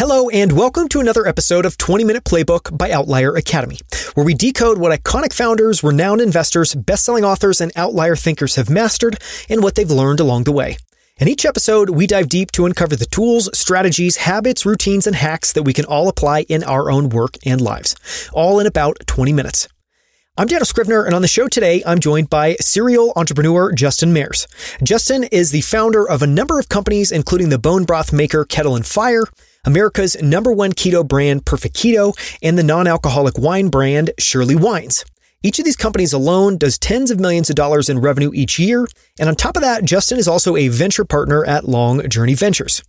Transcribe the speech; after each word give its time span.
Hello, 0.00 0.28
and 0.28 0.52
welcome 0.52 0.88
to 0.90 1.00
another 1.00 1.26
episode 1.26 1.66
of 1.66 1.76
20 1.76 2.04
Minute 2.04 2.22
Playbook 2.22 2.78
by 2.78 2.92
Outlier 2.92 3.34
Academy, 3.34 3.80
where 4.14 4.24
we 4.24 4.32
decode 4.32 4.78
what 4.78 4.96
iconic 4.96 5.32
founders, 5.32 5.82
renowned 5.82 6.20
investors, 6.20 6.72
best 6.76 7.04
selling 7.04 7.24
authors, 7.24 7.60
and 7.60 7.72
outlier 7.74 8.14
thinkers 8.14 8.54
have 8.54 8.70
mastered 8.70 9.20
and 9.48 9.60
what 9.60 9.74
they've 9.74 9.90
learned 9.90 10.20
along 10.20 10.44
the 10.44 10.52
way. 10.52 10.76
In 11.16 11.26
each 11.26 11.44
episode, 11.44 11.90
we 11.90 12.06
dive 12.06 12.28
deep 12.28 12.52
to 12.52 12.64
uncover 12.64 12.94
the 12.94 13.06
tools, 13.06 13.50
strategies, 13.58 14.18
habits, 14.18 14.64
routines, 14.64 15.08
and 15.08 15.16
hacks 15.16 15.52
that 15.52 15.64
we 15.64 15.72
can 15.72 15.84
all 15.84 16.06
apply 16.06 16.42
in 16.42 16.62
our 16.62 16.92
own 16.92 17.08
work 17.08 17.34
and 17.44 17.60
lives, 17.60 17.96
all 18.32 18.60
in 18.60 18.68
about 18.68 18.98
20 19.06 19.32
minutes. 19.32 19.66
I'm 20.36 20.46
Daniel 20.46 20.64
Scrivner, 20.64 21.04
and 21.04 21.14
on 21.16 21.22
the 21.22 21.26
show 21.26 21.48
today, 21.48 21.82
I'm 21.84 21.98
joined 21.98 22.30
by 22.30 22.54
serial 22.60 23.12
entrepreneur 23.16 23.72
Justin 23.72 24.12
Mares. 24.12 24.46
Justin 24.84 25.24
is 25.24 25.50
the 25.50 25.62
founder 25.62 26.08
of 26.08 26.22
a 26.22 26.28
number 26.28 26.60
of 26.60 26.68
companies, 26.68 27.10
including 27.10 27.48
the 27.48 27.58
bone 27.58 27.82
broth 27.82 28.12
maker 28.12 28.44
Kettle 28.44 28.76
and 28.76 28.86
Fire, 28.86 29.24
America's 29.68 30.16
number 30.22 30.50
one 30.50 30.72
keto 30.72 31.06
brand, 31.06 31.44
Perfect 31.44 31.76
Keto, 31.76 32.16
and 32.42 32.56
the 32.56 32.62
non 32.62 32.86
alcoholic 32.86 33.36
wine 33.36 33.68
brand, 33.68 34.10
Surely 34.18 34.56
Wines. 34.56 35.04
Each 35.42 35.58
of 35.58 35.66
these 35.66 35.76
companies 35.76 36.14
alone 36.14 36.56
does 36.56 36.78
tens 36.78 37.10
of 37.10 37.20
millions 37.20 37.50
of 37.50 37.56
dollars 37.56 37.90
in 37.90 37.98
revenue 37.98 38.30
each 38.32 38.58
year. 38.58 38.88
And 39.20 39.28
on 39.28 39.36
top 39.36 39.56
of 39.56 39.62
that, 39.62 39.84
Justin 39.84 40.18
is 40.18 40.26
also 40.26 40.56
a 40.56 40.68
venture 40.68 41.04
partner 41.04 41.44
at 41.44 41.68
Long 41.68 42.08
Journey 42.08 42.32
Ventures. 42.32 42.82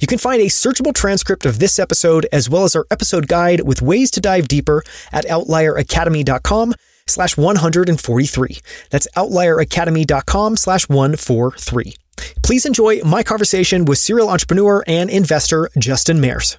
You 0.00 0.08
can 0.08 0.18
find 0.18 0.42
a 0.42 0.46
searchable 0.46 0.92
transcript 0.92 1.46
of 1.46 1.60
this 1.60 1.78
episode 1.78 2.26
as 2.32 2.50
well 2.50 2.64
as 2.64 2.74
our 2.74 2.84
episode 2.90 3.28
guide 3.28 3.60
with 3.60 3.80
ways 3.80 4.10
to 4.10 4.20
dive 4.20 4.48
deeper 4.48 4.82
at 5.12 5.24
outlieracademy.com 5.26 6.74
slash 7.06 7.36
143. 7.36 8.58
That's 8.90 9.06
outlieracademy.com 9.16 10.56
slash 10.56 10.88
143. 10.88 11.94
Please 12.42 12.66
enjoy 12.66 13.00
my 13.02 13.22
conversation 13.22 13.84
with 13.84 13.98
serial 13.98 14.28
entrepreneur 14.28 14.84
and 14.86 15.10
investor 15.10 15.68
Justin 15.78 16.20
Mares. 16.20 16.56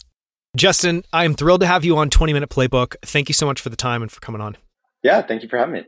Justin, 0.55 1.03
I 1.11 1.25
am 1.25 1.33
thrilled 1.33 1.61
to 1.61 1.67
have 1.67 1.83
you 1.83 1.97
on 1.97 2.09
20 2.09 2.33
Minute 2.33 2.49
Playbook. 2.49 2.95
Thank 3.01 3.29
you 3.29 3.33
so 3.33 3.45
much 3.45 3.59
for 3.59 3.69
the 3.69 3.75
time 3.75 4.01
and 4.01 4.11
for 4.11 4.19
coming 4.21 4.41
on. 4.41 4.57
Yeah, 5.03 5.21
thank 5.21 5.43
you 5.43 5.49
for 5.49 5.57
having 5.57 5.73
me. 5.73 5.83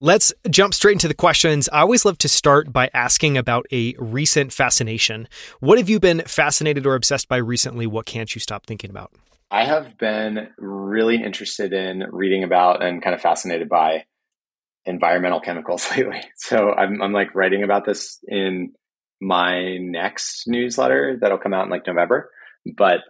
Let's 0.00 0.32
jump 0.48 0.74
straight 0.74 0.92
into 0.92 1.08
the 1.08 1.14
questions. 1.14 1.68
I 1.72 1.80
always 1.80 2.04
love 2.04 2.18
to 2.18 2.28
start 2.28 2.72
by 2.72 2.88
asking 2.94 3.36
about 3.36 3.66
a 3.72 3.94
recent 3.98 4.52
fascination. 4.52 5.28
What 5.58 5.78
have 5.78 5.88
you 5.88 5.98
been 5.98 6.20
fascinated 6.20 6.86
or 6.86 6.94
obsessed 6.94 7.28
by 7.28 7.38
recently? 7.38 7.86
What 7.86 8.06
can't 8.06 8.32
you 8.32 8.40
stop 8.40 8.66
thinking 8.66 8.90
about? 8.90 9.12
I 9.50 9.64
have 9.64 9.98
been 9.98 10.48
really 10.58 11.16
interested 11.16 11.72
in 11.72 12.04
reading 12.12 12.44
about 12.44 12.82
and 12.82 13.02
kind 13.02 13.14
of 13.14 13.20
fascinated 13.20 13.68
by 13.68 14.04
environmental 14.84 15.40
chemicals 15.40 15.90
lately. 15.96 16.22
So 16.36 16.72
I'm, 16.72 17.02
I'm 17.02 17.12
like 17.12 17.34
writing 17.34 17.64
about 17.64 17.84
this 17.84 18.18
in 18.28 18.74
my 19.20 19.78
next 19.78 20.44
newsletter 20.46 21.18
that'll 21.20 21.38
come 21.38 21.54
out 21.54 21.64
in 21.64 21.70
like 21.70 21.86
November. 21.86 22.30
But 22.76 23.00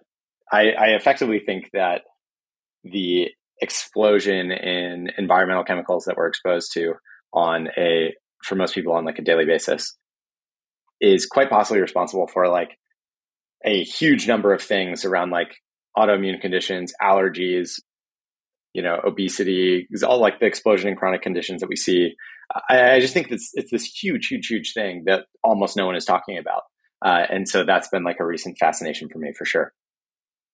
I, 0.50 0.70
I 0.70 0.87
effectively 0.89 1.41
think 1.45 1.70
that 1.73 2.03
the 2.84 3.28
explosion 3.61 4.50
in 4.53 5.11
environmental 5.19 5.65
chemicals 5.65 6.05
that 6.05 6.17
we're 6.17 6.28
exposed 6.28 6.73
to 6.75 6.95
on 7.33 7.69
a 7.77 8.15
for 8.45 8.55
most 8.55 8.75
people 8.75 8.92
on 8.92 9.05
like 9.05 9.19
a 9.19 9.23
daily 9.23 9.45
basis 9.45 9.97
is 11.00 11.27
quite 11.27 11.50
possibly 11.50 11.81
responsible 11.81 12.28
for 12.28 12.48
like 12.48 12.78
a 13.65 13.83
huge 13.83 14.28
number 14.28 14.53
of 14.55 14.62
things 14.62 15.05
around 15.05 15.31
like 15.31 15.56
autoimmune 15.97 16.41
conditions, 16.41 16.93
allergies, 17.03 17.81
you 18.79 18.84
know, 18.84 19.01
obesity, 19.05 19.89
all 20.07 20.21
like 20.21 20.39
the 20.39 20.47
explosion 20.47 20.89
in 20.89 20.95
chronic 20.95 21.21
conditions 21.21 21.61
that 21.61 21.69
we 21.69 21.75
see. 21.75 22.15
I, 22.71 22.93
I 22.93 23.01
just 23.01 23.12
think 23.12 23.29
it's 23.33 23.51
it's 23.55 23.73
this 23.73 23.84
huge, 23.84 24.29
huge, 24.29 24.47
huge 24.47 24.73
thing 24.73 25.03
that 25.07 25.25
almost 25.43 25.77
no 25.77 25.84
one 25.84 25.97
is 25.97 26.05
talking 26.05 26.39
about. 26.39 26.62
Uh, 27.05 27.27
and 27.29 27.49
so 27.49 27.65
that's 27.65 27.89
been 27.89 28.05
like 28.05 28.21
a 28.21 28.25
recent 28.25 28.56
fascination 28.56 29.09
for 29.09 29.19
me 29.19 29.33
for 29.37 29.45
sure. 29.45 29.73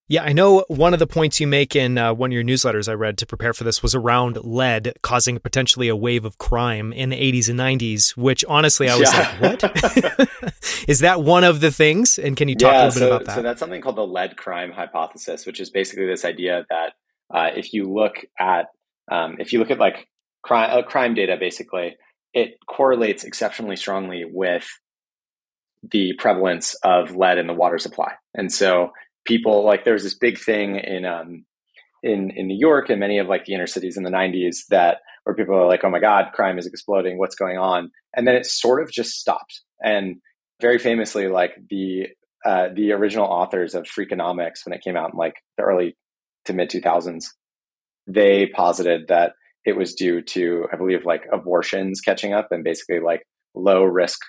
Yeah, 0.08 0.22
I 0.22 0.32
know 0.32 0.64
one 0.68 0.94
of 0.94 1.00
the 1.00 1.06
points 1.06 1.38
you 1.38 1.46
make 1.46 1.76
in 1.76 1.98
uh, 1.98 2.14
one 2.14 2.30
of 2.30 2.32
your 2.32 2.42
newsletters 2.42 2.88
I 2.88 2.94
read 2.94 3.18
to 3.18 3.26
prepare 3.26 3.52
for 3.52 3.64
this 3.64 3.82
was 3.82 3.94
around 3.94 4.42
lead 4.42 4.94
causing 5.02 5.38
potentially 5.38 5.88
a 5.88 5.96
wave 5.96 6.24
of 6.24 6.38
crime 6.38 6.94
in 6.94 7.10
the 7.10 7.16
80s 7.16 7.50
and 7.50 7.60
90s, 7.60 8.16
which 8.16 8.42
honestly 8.48 8.88
I 8.88 8.96
was 8.96 9.12
yeah. 9.12 9.36
like, 9.42 9.62
what? 9.62 10.88
is 10.88 11.00
that 11.00 11.22
one 11.22 11.44
of 11.44 11.60
the 11.60 11.70
things? 11.70 12.18
And 12.18 12.38
can 12.38 12.48
you 12.48 12.54
talk 12.54 12.72
yeah, 12.72 12.84
a 12.84 12.88
little 12.88 12.92
so, 12.92 13.00
bit 13.00 13.08
about 13.08 13.26
that? 13.26 13.34
So 13.36 13.42
that's 13.42 13.60
something 13.60 13.82
called 13.82 13.96
the 13.96 14.06
lead 14.06 14.38
crime 14.38 14.72
hypothesis, 14.72 15.44
which 15.44 15.60
is 15.60 15.68
basically 15.68 16.06
this 16.06 16.24
idea 16.24 16.64
that 16.70 16.94
uh, 17.32 17.50
if 17.56 17.72
you 17.72 17.92
look 17.92 18.16
at 18.38 18.66
um, 19.10 19.36
if 19.38 19.52
you 19.52 19.58
look 19.58 19.70
at 19.70 19.78
like 19.78 20.08
crime, 20.42 20.70
uh, 20.70 20.82
crime 20.82 21.14
data, 21.14 21.36
basically, 21.38 21.96
it 22.32 22.56
correlates 22.66 23.24
exceptionally 23.24 23.76
strongly 23.76 24.24
with 24.24 24.66
the 25.90 26.14
prevalence 26.18 26.74
of 26.82 27.14
lead 27.16 27.38
in 27.38 27.46
the 27.46 27.52
water 27.52 27.78
supply. 27.78 28.12
And 28.34 28.50
so 28.50 28.92
people 29.24 29.64
like 29.64 29.84
there 29.84 29.92
was 29.92 30.02
this 30.02 30.16
big 30.16 30.38
thing 30.38 30.76
in 30.76 31.04
um, 31.04 31.44
in 32.02 32.30
in 32.30 32.46
New 32.46 32.58
York 32.58 32.90
and 32.90 33.00
many 33.00 33.18
of 33.18 33.28
like 33.28 33.44
the 33.44 33.54
inner 33.54 33.66
cities 33.66 33.96
in 33.96 34.02
the 34.02 34.10
90s 34.10 34.66
that 34.70 34.98
where 35.24 35.34
people 35.34 35.54
are 35.54 35.66
like, 35.66 35.84
oh 35.84 35.90
my 35.90 36.00
God, 36.00 36.32
crime 36.34 36.58
is 36.58 36.66
exploding, 36.66 37.18
what's 37.18 37.34
going 37.34 37.58
on? 37.58 37.90
And 38.14 38.26
then 38.28 38.34
it 38.34 38.46
sort 38.46 38.82
of 38.82 38.90
just 38.90 39.18
stopped. 39.18 39.62
And 39.82 40.16
very 40.60 40.78
famously, 40.78 41.28
like 41.28 41.52
the 41.68 42.08
uh, 42.44 42.68
the 42.74 42.92
original 42.92 43.26
authors 43.26 43.74
of 43.74 43.84
Freakonomics, 43.84 44.64
when 44.64 44.74
it 44.74 44.82
came 44.82 44.96
out 44.96 45.12
in 45.12 45.18
like 45.18 45.36
the 45.56 45.64
early 45.64 45.96
to 46.46 46.52
mid 46.52 46.70
2000s, 46.70 47.26
they 48.06 48.46
posited 48.46 49.08
that 49.08 49.32
it 49.64 49.76
was 49.76 49.94
due 49.94 50.22
to, 50.22 50.66
I 50.72 50.76
believe, 50.76 51.06
like 51.06 51.24
abortions 51.32 52.00
catching 52.00 52.32
up 52.32 52.48
and 52.50 52.62
basically 52.62 53.00
like 53.00 53.22
low 53.54 53.84
risk, 53.84 54.20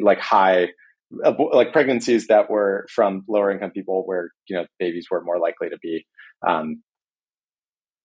like 0.00 0.20
high 0.20 0.68
like 1.52 1.72
pregnancies 1.72 2.26
that 2.26 2.50
were 2.50 2.86
from 2.92 3.24
lower 3.28 3.50
income 3.50 3.70
people 3.70 4.04
where 4.06 4.30
you 4.48 4.56
know 4.56 4.66
babies 4.80 5.06
were 5.10 5.22
more 5.22 5.38
likely 5.38 5.68
to 5.68 5.78
be 5.80 6.04
um, 6.46 6.82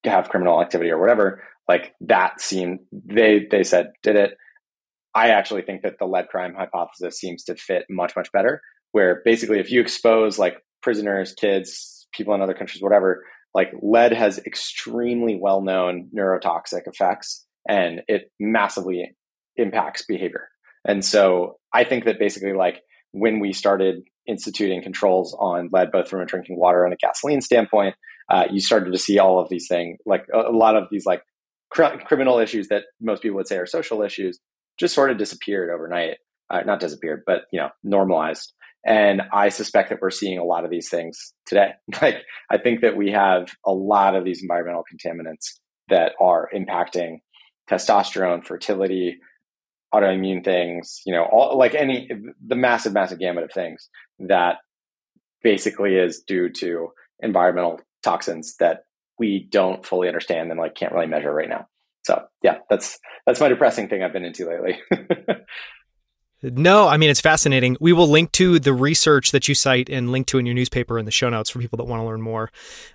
to 0.03 0.09
have 0.09 0.29
criminal 0.29 0.61
activity 0.61 0.91
or 0.91 0.99
whatever. 0.99 1.43
Like 1.67 1.93
that 2.01 2.41
seemed 2.41 2.79
they 2.91 3.47
they 3.49 3.63
said 3.63 3.91
did 4.03 4.15
it. 4.15 4.31
I 5.15 5.29
actually 5.29 5.63
think 5.63 5.81
that 5.81 5.95
the 5.97 6.05
lead 6.05 6.27
crime 6.29 6.53
hypothesis 6.55 7.19
seems 7.19 7.43
to 7.45 7.55
fit 7.55 7.85
much 7.89 8.15
much 8.15 8.31
better 8.31 8.61
where 8.91 9.21
basically 9.25 9.59
if 9.59 9.71
you 9.71 9.81
expose 9.81 10.39
like 10.39 10.57
prisoners 10.81 11.33
kids 11.33 12.07
people 12.13 12.33
in 12.33 12.41
other 12.41 12.53
countries 12.53 12.81
whatever 12.81 13.23
like 13.59 13.71
lead 13.81 14.13
has 14.13 14.39
extremely 14.39 15.35
well 15.35 15.61
known 15.61 16.09
neurotoxic 16.15 16.81
effects 16.85 17.45
and 17.67 18.01
it 18.07 18.31
massively 18.39 19.15
impacts 19.57 20.05
behavior 20.05 20.47
and 20.85 21.03
so 21.03 21.57
i 21.73 21.83
think 21.83 22.05
that 22.05 22.19
basically 22.19 22.53
like 22.53 22.77
when 23.11 23.39
we 23.39 23.53
started 23.53 24.03
instituting 24.29 24.81
controls 24.81 25.35
on 25.39 25.69
lead, 25.71 25.91
both 25.91 26.07
from 26.07 26.21
a 26.21 26.25
drinking 26.25 26.57
water 26.57 26.85
and 26.85 26.93
a 26.93 26.97
gasoline 26.97 27.41
standpoint, 27.41 27.95
uh, 28.29 28.45
you 28.51 28.61
started 28.61 28.91
to 28.91 28.99
see 28.99 29.17
all 29.17 29.39
of 29.39 29.49
these 29.49 29.67
things, 29.67 29.97
like 30.05 30.25
a, 30.33 30.49
a 30.49 30.55
lot 30.55 30.75
of 30.75 30.87
these 30.91 31.05
like 31.05 31.23
cr- 31.71 31.97
criminal 32.05 32.37
issues 32.37 32.67
that 32.67 32.83
most 33.01 33.23
people 33.23 33.37
would 33.37 33.47
say 33.47 33.57
are 33.57 33.65
social 33.65 34.03
issues, 34.03 34.39
just 34.77 34.93
sort 34.93 35.09
of 35.09 35.17
disappeared 35.17 35.69
overnight. 35.69 36.17
Uh, 36.51 36.61
not 36.65 36.79
disappeared, 36.79 37.21
but 37.27 37.43
you 37.51 37.59
know, 37.59 37.69
normalized. 37.83 38.53
And 38.85 39.21
I 39.33 39.49
suspect 39.49 39.89
that 39.89 39.99
we're 40.01 40.09
seeing 40.09 40.39
a 40.39 40.43
lot 40.43 40.63
of 40.63 40.71
these 40.71 40.89
things 40.89 41.33
today. 41.45 41.71
Like, 42.01 42.23
I 42.49 42.57
think 42.57 42.81
that 42.81 42.95
we 42.95 43.11
have 43.11 43.49
a 43.65 43.71
lot 43.71 44.15
of 44.15 44.23
these 44.23 44.41
environmental 44.41 44.83
contaminants 44.83 45.59
that 45.89 46.13
are 46.19 46.49
impacting 46.55 47.19
testosterone, 47.69 48.45
fertility, 48.45 49.19
autoimmune 49.93 50.43
things, 50.43 51.01
you 51.05 51.13
know, 51.13 51.23
all 51.23 51.57
like 51.57 51.75
any 51.75 52.09
the 52.45 52.55
massive, 52.55 52.93
massive 52.93 53.19
gamut 53.19 53.43
of 53.43 53.51
things 53.51 53.89
that 54.19 54.57
basically 55.43 55.95
is 55.95 56.21
due 56.21 56.49
to 56.49 56.89
environmental 57.21 57.79
toxins 58.03 58.55
that 58.59 58.83
we 59.17 59.47
don't 59.51 59.85
fully 59.85 60.07
understand 60.07 60.51
and 60.51 60.59
like 60.59 60.75
can't 60.75 60.93
really 60.93 61.07
measure 61.07 61.33
right 61.33 61.49
now. 61.49 61.67
So 62.03 62.23
yeah, 62.43 62.59
that's 62.69 62.99
that's 63.25 63.39
my 63.39 63.49
depressing 63.49 63.89
thing 63.89 64.03
I've 64.03 64.13
been 64.13 64.25
into 64.25 64.47
lately. 64.47 64.79
No, 66.41 66.87
I 66.87 66.95
mean, 66.95 67.09
it's 67.09 67.19
fascinating. 67.19 67.75
We 67.81 67.91
will 67.91 68.07
link 68.07 68.31
to 68.33 68.59
the 68.59 68.73
research 68.73 69.31
that 69.31 69.49
you 69.49 69.55
cite 69.55 69.89
and 69.89 70.09
link 70.09 70.25
to 70.27 70.37
in 70.37 70.45
your 70.45 70.55
newspaper 70.55 70.97
in 70.97 71.03
the 71.03 71.11
show 71.11 71.27
notes 71.27 71.49
for 71.49 71.59
people 71.59 71.75
that 71.77 71.83
want 71.83 72.01
to 72.01 72.05
learn 72.05 72.21
more. 72.21 72.49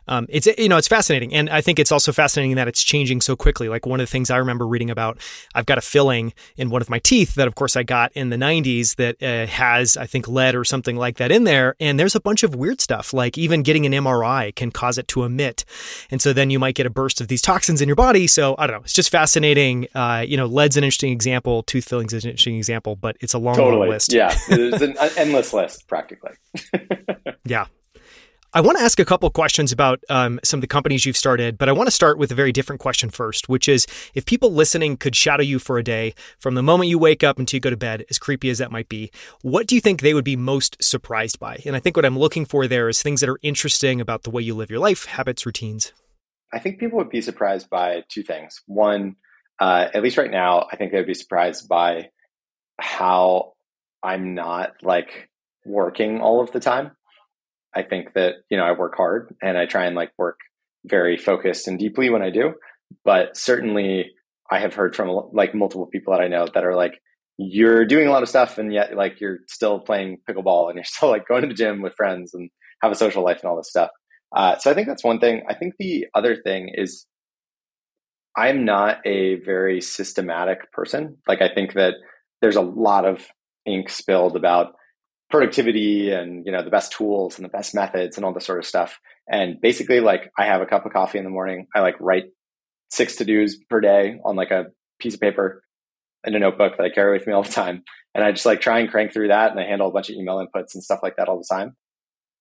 Um, 0.09 0.25
it's, 0.31 0.47
you 0.47 0.69
know, 0.69 0.79
it's 0.79 0.89
fascinating. 0.89 1.35
And 1.35 1.51
I 1.51 1.61
think 1.61 1.79
it's 1.79 1.93
also 1.93 2.11
fascinating 2.11 2.57
that 2.57 2.69
it's 2.69 2.83
changing 2.83 3.21
so 3.21 3.37
quickly. 3.37 3.69
Like 3.69 3.85
one 3.85 4.01
of 4.01 4.07
the 4.07 4.11
things 4.11 4.31
I 4.31 4.39
remember 4.39 4.67
reading 4.67 4.89
about, 4.89 5.19
I've 5.55 5.67
got 5.67 5.77
a 5.77 5.83
filling 5.83 6.33
in 6.57 6.71
one 6.71 6.81
of 6.81 6.89
my 6.89 6.99
teeth 7.01 7.35
that, 7.35 7.47
of 7.47 7.55
course, 7.55 7.77
I 7.77 7.83
got 7.83 8.13
in 8.13 8.31
the 8.31 8.37
90s 8.37 8.97
that 8.97 9.23
uh, 9.23 9.47
has, 9.47 9.99
I 9.99 10.07
think, 10.07 10.27
lead 10.27 10.55
or 10.55 10.65
something 10.65 10.97
like 10.97 11.19
that 11.19 11.31
in 11.31 11.45
there. 11.45 11.77
And 11.79 12.01
there's 12.01 12.15
a 12.15 12.21
bunch 12.21 12.45
of 12.45 12.55
weird 12.55 12.81
stuff, 12.81 13.13
like 13.13 13.37
even 13.37 13.63
getting 13.63 13.85
an 13.85 13.93
MRI 13.93 14.55
can 14.55 14.71
cause 14.71 14.97
it 14.97 15.07
to 15.09 15.23
emit. 15.23 15.67
And 16.11 16.23
so 16.23 16.33
then 16.33 16.49
you 16.49 16.59
might 16.59 16.77
get 16.77 16.87
a 16.87 16.91
burst 16.91 17.21
of 17.21 17.29
these 17.29 17.43
toxins 17.43 17.83
in 17.83 17.89
your 17.91 17.97
body. 17.97 18.27
So 18.27 18.55
I 18.59 18.67
don't 18.67 18.77
know. 18.79 18.85
It's 18.85 18.95
just 18.95 19.11
fascinating. 19.11 19.89
Uh, 19.95 20.25
you 20.27 20.39
know, 20.39 20.47
lead's 20.47 20.79
an 20.79 20.85
interesting 20.85 21.13
example, 21.13 21.63
tooth 21.63 21.87
fillings 21.87 22.15
an 22.15 22.21
interesting 22.21 22.57
example, 22.57 22.97
but 22.97 23.17
it's 23.21 23.34
a 23.35 23.39
long, 23.39 23.57
totally. 23.57 23.83
long 23.83 23.89
list. 23.91 24.13
Yeah, 24.13 24.37
it's 24.49 24.83
an 24.83 24.97
endless 25.17 25.53
list 25.53 25.87
practically. 25.89 26.33
yeah. 27.45 27.67
I 28.57 28.61
want 28.61 28.79
to 28.79 28.85
ask 28.85 29.01
a 29.01 29.05
couple 29.05 29.29
questions 29.31 29.73
about 29.73 29.99
um, 30.09 30.39
some 30.45 30.59
of 30.59 30.61
the 30.61 30.69
companies 30.69 31.05
you've 31.05 31.17
started, 31.17 31.59
but 31.59 31.69
I 31.69 31.73
want 31.73 31.89
to 31.89 31.91
start 31.91 32.19
with 32.19 32.31
a 32.31 32.37
very 32.37 32.53
different 32.53 32.81
question 32.81 33.11
first, 33.11 33.49
which 33.49 33.69
is 33.69 33.85
if 34.15 34.27
people 34.27 34.53
listening 34.53 34.97
could 34.97 35.17
shadow 35.17 35.43
you 35.43 35.59
for 35.59 35.77
a 35.77 35.83
day 35.83 36.15
from 36.39 36.55
the 36.55 36.63
moment 36.63 36.89
you 36.89 36.97
wake 36.97 37.25
up 37.25 37.41
until 37.41 37.57
you 37.57 37.61
go 37.61 37.71
to 37.71 37.77
bed, 37.77 38.05
as 38.11 38.19
creepy 38.21 38.51
as 38.51 38.59
that 38.59 38.71
might 38.71 38.89
be, 38.89 39.11
what 39.43 39.67
do 39.67 39.75
you 39.75 39.81
think 39.81 40.03
they 40.03 40.15
would 40.15 40.25
be 40.25 40.37
most 40.37 40.81
surprised 40.81 41.41
by? 41.41 41.61
And 41.67 41.75
I 41.75 41.81
think 41.81 41.97
what 41.97 42.05
I'm 42.05 42.17
looking 42.17 42.45
for 42.45 42.69
there 42.69 42.89
is 42.89 43.03
things 43.03 43.21
that 43.23 43.29
are 43.29 43.41
interesting 43.43 44.01
about 44.01 44.23
the 44.23 44.31
way 44.31 44.43
you 44.43 44.55
live 44.55 44.71
your 44.71 44.79
life, 44.79 45.07
habits, 45.07 45.45
routines. 45.45 45.93
I 46.53 46.61
think 46.61 46.79
people 46.79 46.99
would 46.99 47.11
be 47.11 47.23
surprised 47.23 47.69
by 47.69 48.05
two 48.09 48.23
things. 48.23 48.63
One, 48.67 49.17
uh, 49.61 49.89
at 49.93 50.01
least 50.05 50.17
right 50.17 50.31
now, 50.31 50.69
I 50.71 50.77
think 50.77 50.93
they 50.93 50.99
would 50.99 51.09
be 51.09 51.15
surprised 51.15 51.69
by 51.69 52.11
how 52.79 53.53
I'm 54.03 54.35
not 54.35 54.73
like 54.83 55.29
working 55.65 56.21
all 56.21 56.43
of 56.43 56.53
the 56.53 56.61
time. 56.61 56.93
I 57.75 57.83
think 57.83 58.15
that, 58.15 58.35
you 58.51 58.57
know, 58.57 58.65
I 58.65 58.73
work 58.73 58.95
hard 58.97 59.35
and 59.43 59.59
I 59.59 59.67
try 59.67 59.87
and 59.87 59.97
like 59.97 60.13
work 60.19 60.39
very 60.85 61.17
focused 61.17 61.67
and 61.67 61.79
deeply 61.79 62.11
when 62.11 62.23
I 62.23 62.31
do. 62.31 62.55
But 63.05 63.37
certainly 63.37 64.13
I 64.51 64.59
have 64.59 64.75
heard 64.75 64.95
from 64.95 65.09
like 65.33 65.55
multiple 65.55 65.87
people 65.87 66.13
that 66.13 66.23
I 66.23 66.29
know 66.29 66.47
that 66.53 66.65
are 66.65 66.77
like, 66.77 67.01
you're 67.37 67.85
doing 67.85 68.07
a 68.07 68.13
lot 68.13 68.23
of 68.23 68.29
stuff 68.29 68.59
and 68.59 68.73
yet 68.73 68.95
like 68.95 69.21
you're 69.21 69.39
still 69.49 69.81
playing 69.81 70.19
pickleball 70.29 70.69
and 70.69 70.77
you're 70.77 70.85
still 70.85 71.09
like 71.09 71.27
going 71.27 71.43
to 71.43 71.49
the 71.49 71.55
gym 71.55 71.83
with 71.83 71.95
friends 71.97 72.35
and 72.35 72.51
have 72.83 72.93
a 72.93 72.97
social 72.97 73.25
life 73.25 73.41
and 73.43 73.51
all 73.51 73.57
this 73.57 73.71
stuff. 73.71 73.91
Uh, 74.35 74.57
so 74.59 74.71
I 74.71 74.75
think 74.75 74.87
that's 74.87 75.05
one 75.05 75.21
thing. 75.21 75.43
I 75.49 75.55
think 75.55 75.75
the 75.79 76.07
other 76.15 76.37
thing 76.37 76.71
is 76.75 77.07
I'm 78.37 78.65
not 78.65 78.99
a 79.07 79.37
very 79.41 79.81
systematic 79.81 80.73
person. 80.73 81.19
Like 81.27 81.41
I 81.41 81.53
think 81.53 81.75
that 81.75 81.95
there's 82.45 82.57
a 82.57 82.61
lot 82.61 83.07
of 83.07 83.27
ink 83.65 83.89
spilled 83.89 84.37
about 84.37 84.75
productivity 85.31 86.11
and 86.11 86.45
you 86.45 86.53
know 86.53 86.63
the 86.63 86.69
best 86.69 86.93
tools 86.93 87.39
and 87.39 87.45
the 87.47 87.49
best 87.49 87.75
methods 87.75 88.19
and 88.19 88.25
all 88.27 88.35
this 88.35 88.45
sort 88.45 88.59
of 88.59 88.67
stuff. 88.67 89.01
And 89.27 89.59
basically 89.63 90.01
like 90.01 90.31
i 90.39 90.45
have 90.45 90.61
a 90.61 90.67
cup 90.67 90.85
of 90.85 90.93
coffee 90.93 91.17
in 91.17 91.25
the 91.25 91.31
morning. 91.31 91.69
I 91.75 91.81
like 91.81 91.97
write 92.01 92.25
six 92.91 93.17
to 93.17 93.25
dos 93.25 93.57
per 93.71 93.81
day 93.81 94.21
on 94.27 94.37
like 94.37 94.51
a 94.51 94.67
piece 94.99 95.15
of 95.15 95.23
paper 95.23 95.63
in 96.27 96.35
a 96.35 96.39
notebook 96.39 96.77
that 96.77 96.85
i 96.85 96.91
carry 96.91 97.17
with 97.17 97.27
me 97.27 97.33
all 97.33 97.43
the 97.43 97.49
time. 97.49 97.83
And 98.15 98.23
i 98.23 98.31
just 98.31 98.45
like 98.45 98.61
try 98.61 98.81
and 98.81 98.91
crank 98.91 99.15
through 99.15 99.29
that 99.29 99.51
and 99.51 99.59
i 99.59 99.65
handle 99.65 99.89
a 99.89 99.91
bunch 99.91 100.11
of 100.11 100.17
email 100.17 100.37
inputs 100.37 100.75
and 100.75 100.85
stuff 100.85 101.01
like 101.03 101.17
that 101.17 101.31
all 101.31 101.39
the 101.39 101.49
time. 101.51 101.75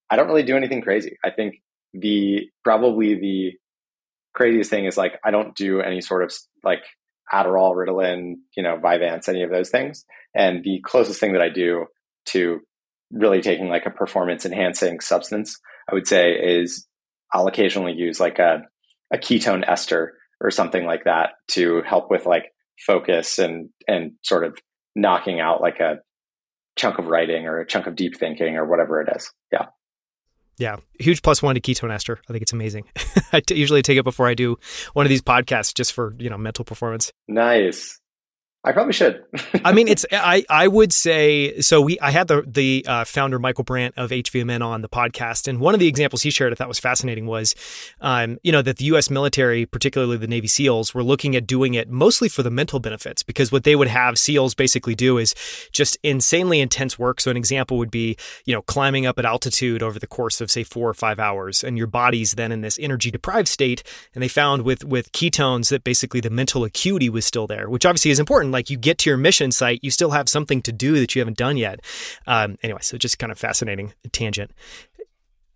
I 0.09 0.17
don't 0.17 0.27
really 0.27 0.43
do 0.43 0.57
anything 0.57 0.81
crazy. 0.81 1.15
I 1.23 1.29
think 1.29 1.61
the 1.93 2.49
probably 2.61 3.15
the 3.15 3.53
craziest 4.33 4.69
thing 4.69 4.83
is 4.83 4.97
like 4.97 5.13
i 5.23 5.31
don't 5.31 5.55
do 5.55 5.79
any 5.79 6.01
sort 6.01 6.23
of 6.23 6.33
like 6.63 6.83
adderall 7.31 7.75
ritalin 7.75 8.35
you 8.55 8.63
know 8.63 8.77
vyvanse 8.77 9.29
any 9.29 9.43
of 9.43 9.49
those 9.49 9.69
things 9.69 10.05
and 10.35 10.63
the 10.63 10.81
closest 10.83 11.19
thing 11.19 11.33
that 11.33 11.41
i 11.41 11.49
do 11.49 11.85
to 12.25 12.59
really 13.13 13.41
taking 13.41 13.69
like 13.69 13.85
a 13.85 13.91
performance 13.91 14.45
enhancing 14.45 14.99
substance, 14.99 15.59
I 15.89 15.93
would 15.93 16.07
say 16.07 16.31
is 16.33 16.85
I'll 17.31 17.47
occasionally 17.47 17.93
use 17.93 18.19
like 18.19 18.39
a, 18.39 18.63
a 19.13 19.17
ketone 19.17 19.67
ester 19.67 20.13
or 20.41 20.51
something 20.51 20.85
like 20.85 21.05
that 21.05 21.31
to 21.49 21.81
help 21.83 22.09
with 22.09 22.25
like 22.25 22.51
focus 22.85 23.39
and 23.39 23.69
and 23.87 24.13
sort 24.23 24.43
of 24.43 24.57
knocking 24.95 25.39
out 25.39 25.61
like 25.61 25.79
a 25.79 25.99
chunk 26.75 26.97
of 26.97 27.05
writing 27.05 27.45
or 27.45 27.59
a 27.59 27.67
chunk 27.67 27.85
of 27.85 27.95
deep 27.95 28.17
thinking 28.17 28.57
or 28.57 28.65
whatever 28.65 29.01
it 29.01 29.09
is. 29.15 29.31
Yeah. 29.51 29.67
Yeah, 30.57 30.77
huge 30.99 31.21
plus 31.21 31.41
one 31.41 31.55
to 31.55 31.61
ketone 31.61 31.91
ester. 31.91 32.19
I 32.29 32.31
think 32.31 32.43
it's 32.43 32.53
amazing. 32.53 32.85
I 33.33 33.39
t- 33.39 33.55
usually 33.55 33.81
take 33.81 33.97
it 33.97 34.03
before 34.03 34.27
I 34.27 34.33
do 34.33 34.57
one 34.93 35.05
of 35.05 35.09
these 35.09 35.21
podcasts 35.21 35.73
just 35.73 35.93
for 35.93 36.13
you 36.19 36.29
know 36.29 36.37
mental 36.37 36.65
performance. 36.65 37.11
Nice. 37.27 37.99
I 38.65 38.71
probably 38.71 38.93
should. 38.93 39.25
I 39.65 39.73
mean, 39.73 39.89
it's 39.89 40.05
I 40.11 40.45
I 40.49 40.69
would 40.69 40.93
say 40.93 41.59
so. 41.59 41.81
We 41.81 41.99
I 41.99 42.11
had 42.11 42.29
the 42.29 42.43
the 42.47 42.85
uh, 42.87 43.03
founder 43.03 43.37
Michael 43.37 43.65
Brandt 43.65 43.93
of 43.97 44.11
HVMN 44.11 44.65
on 44.65 44.81
the 44.81 44.87
podcast, 44.87 45.49
and 45.49 45.59
one 45.59 45.73
of 45.73 45.81
the 45.81 45.87
examples 45.87 46.21
he 46.21 46.29
shared 46.29 46.53
I 46.53 46.55
thought 46.55 46.69
was 46.69 46.79
fascinating 46.79 47.25
was, 47.25 47.55
um, 47.99 48.37
you 48.41 48.53
know, 48.53 48.61
that 48.61 48.77
the 48.77 48.85
U.S. 48.85 49.09
military, 49.09 49.65
particularly 49.65 50.15
the 50.15 50.27
Navy 50.27 50.47
SEALs, 50.47 50.93
were 50.93 51.03
looking 51.03 51.35
at 51.35 51.45
doing 51.45 51.73
it 51.73 51.89
mostly 51.89 52.29
for 52.29 52.41
the 52.41 52.49
mental 52.49 52.79
benefits 52.79 53.21
because 53.21 53.51
what 53.51 53.65
they 53.65 53.75
would 53.75 53.89
have 53.89 54.17
SEALs 54.17 54.55
basically 54.55 54.95
do 54.95 55.17
is 55.17 55.35
just 55.73 55.97
insanely 56.01 56.61
intense 56.61 56.97
work. 56.97 57.19
So 57.19 57.31
an 57.31 57.37
example 57.37 57.77
would 57.77 57.91
be, 57.91 58.15
you 58.45 58.53
know, 58.53 58.61
climbing 58.61 59.05
up 59.05 59.19
at 59.19 59.25
altitude 59.25 59.83
over 59.83 59.99
the 59.99 60.07
course 60.07 60.39
of 60.39 60.49
say 60.49 60.63
four 60.63 60.89
or 60.89 60.93
five 60.93 61.19
hours, 61.19 61.65
and 61.65 61.77
your 61.77 61.87
body's 61.87 62.33
then 62.33 62.53
in 62.53 62.61
this 62.61 62.79
energy 62.79 63.11
deprived 63.11 63.49
state. 63.49 63.83
And 64.15 64.23
they 64.23 64.29
found 64.29 64.61
with 64.61 64.85
with 64.85 65.11
ketones 65.11 65.67
that 65.69 65.83
basically 65.83 66.21
the 66.21 66.29
mental 66.29 66.63
acuity 66.63 67.09
was 67.09 67.25
still 67.25 67.45
there, 67.45 67.69
which 67.69 67.85
obviously 67.85 68.11
is 68.11 68.21
important 68.21 68.52
like 68.53 68.69
you 68.69 68.77
get 68.77 68.97
to 68.99 69.09
your 69.09 69.17
mission 69.17 69.51
site, 69.51 69.79
you 69.83 69.91
still 69.91 70.11
have 70.11 70.29
something 70.29 70.61
to 70.61 70.71
do 70.71 70.99
that 70.99 71.15
you 71.15 71.19
haven't 71.19 71.37
done 71.37 71.57
yet. 71.57 71.81
Um, 72.27 72.57
anyway, 72.63 72.79
so 72.81 72.97
just 72.97 73.19
kind 73.19 73.31
of 73.31 73.37
fascinating 73.37 73.93
tangent. 74.11 74.51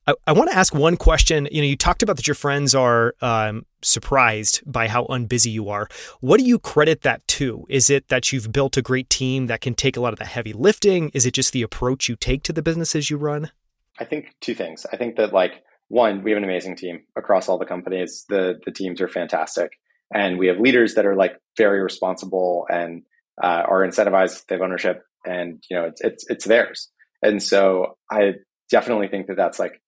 I, 0.08 0.14
I 0.26 0.32
want 0.32 0.50
to 0.50 0.58
ask 0.58 0.74
one 0.74 0.98
question. 0.98 1.48
You 1.52 1.62
know, 1.62 1.68
you 1.68 1.76
talked 1.76 2.02
about 2.02 2.16
that 2.16 2.28
your 2.28 2.36
friends 2.36 2.74
are 2.74 3.14
um, 3.22 3.66
surprised 3.82 4.62
by 4.66 4.88
how 4.88 5.06
unbusy 5.06 5.52
you 5.52 5.70
are. 5.70 5.88
What 6.22 6.40
do 6.40 6.46
you 6.46 6.60
credit 6.60 7.02
that 7.02 7.28
to? 7.30 7.66
Is 7.70 7.90
it 7.90 8.08
that 8.08 8.32
you've 8.32 8.52
built 8.52 8.78
a 8.78 8.82
great 8.82 9.10
team 9.10 9.48
that 9.48 9.62
can 9.62 9.76
take 9.76 9.98
a 9.98 10.02
lot 10.02 10.14
of 10.14 10.20
the 10.20 10.26
heavy 10.26 10.54
lifting? 10.54 11.10
Is 11.14 11.26
it 11.26 11.34
just 11.34 11.54
the 11.54 11.62
approach 11.62 12.08
you 12.08 12.16
take 12.16 12.44
to 12.44 12.54
the 12.54 12.62
businesses 12.62 13.10
you 13.10 13.18
run? 13.18 13.52
I 14.00 14.06
think 14.06 14.36
two 14.42 14.56
things. 14.56 14.86
I 14.92 14.98
think 14.98 15.18
that 15.18 15.34
like 15.34 15.64
one, 15.90 16.24
we 16.24 16.32
have 16.32 16.38
an 16.38 16.44
amazing 16.44 16.76
team 16.76 17.04
across 17.16 17.50
all 17.50 17.58
the 17.58 17.66
companies. 17.66 18.26
The 18.30 18.60
the 18.66 18.72
teams 18.72 19.02
are 19.02 19.08
fantastic 19.08 19.72
and 20.14 20.38
we 20.38 20.48
have 20.48 20.60
leaders 20.60 20.96
that 20.96 21.06
are 21.06 21.16
like 21.16 21.38
very 21.58 21.82
responsible 21.82 22.66
and 22.70 23.04
uh, 23.42 23.64
are 23.68 23.86
incentivized 23.86 24.46
they 24.48 24.56
have 24.56 24.62
ownership 24.62 25.04
and 25.26 25.64
you 25.70 25.78
know 25.78 25.86
it's 25.86 26.02
it's 26.02 26.26
it's 26.30 26.46
theirs. 26.46 26.90
And 27.22 27.42
so 27.42 27.98
i 28.12 28.34
definitely 28.70 29.08
think 29.08 29.28
that 29.28 29.38
that's 29.38 29.60
like 29.60 29.82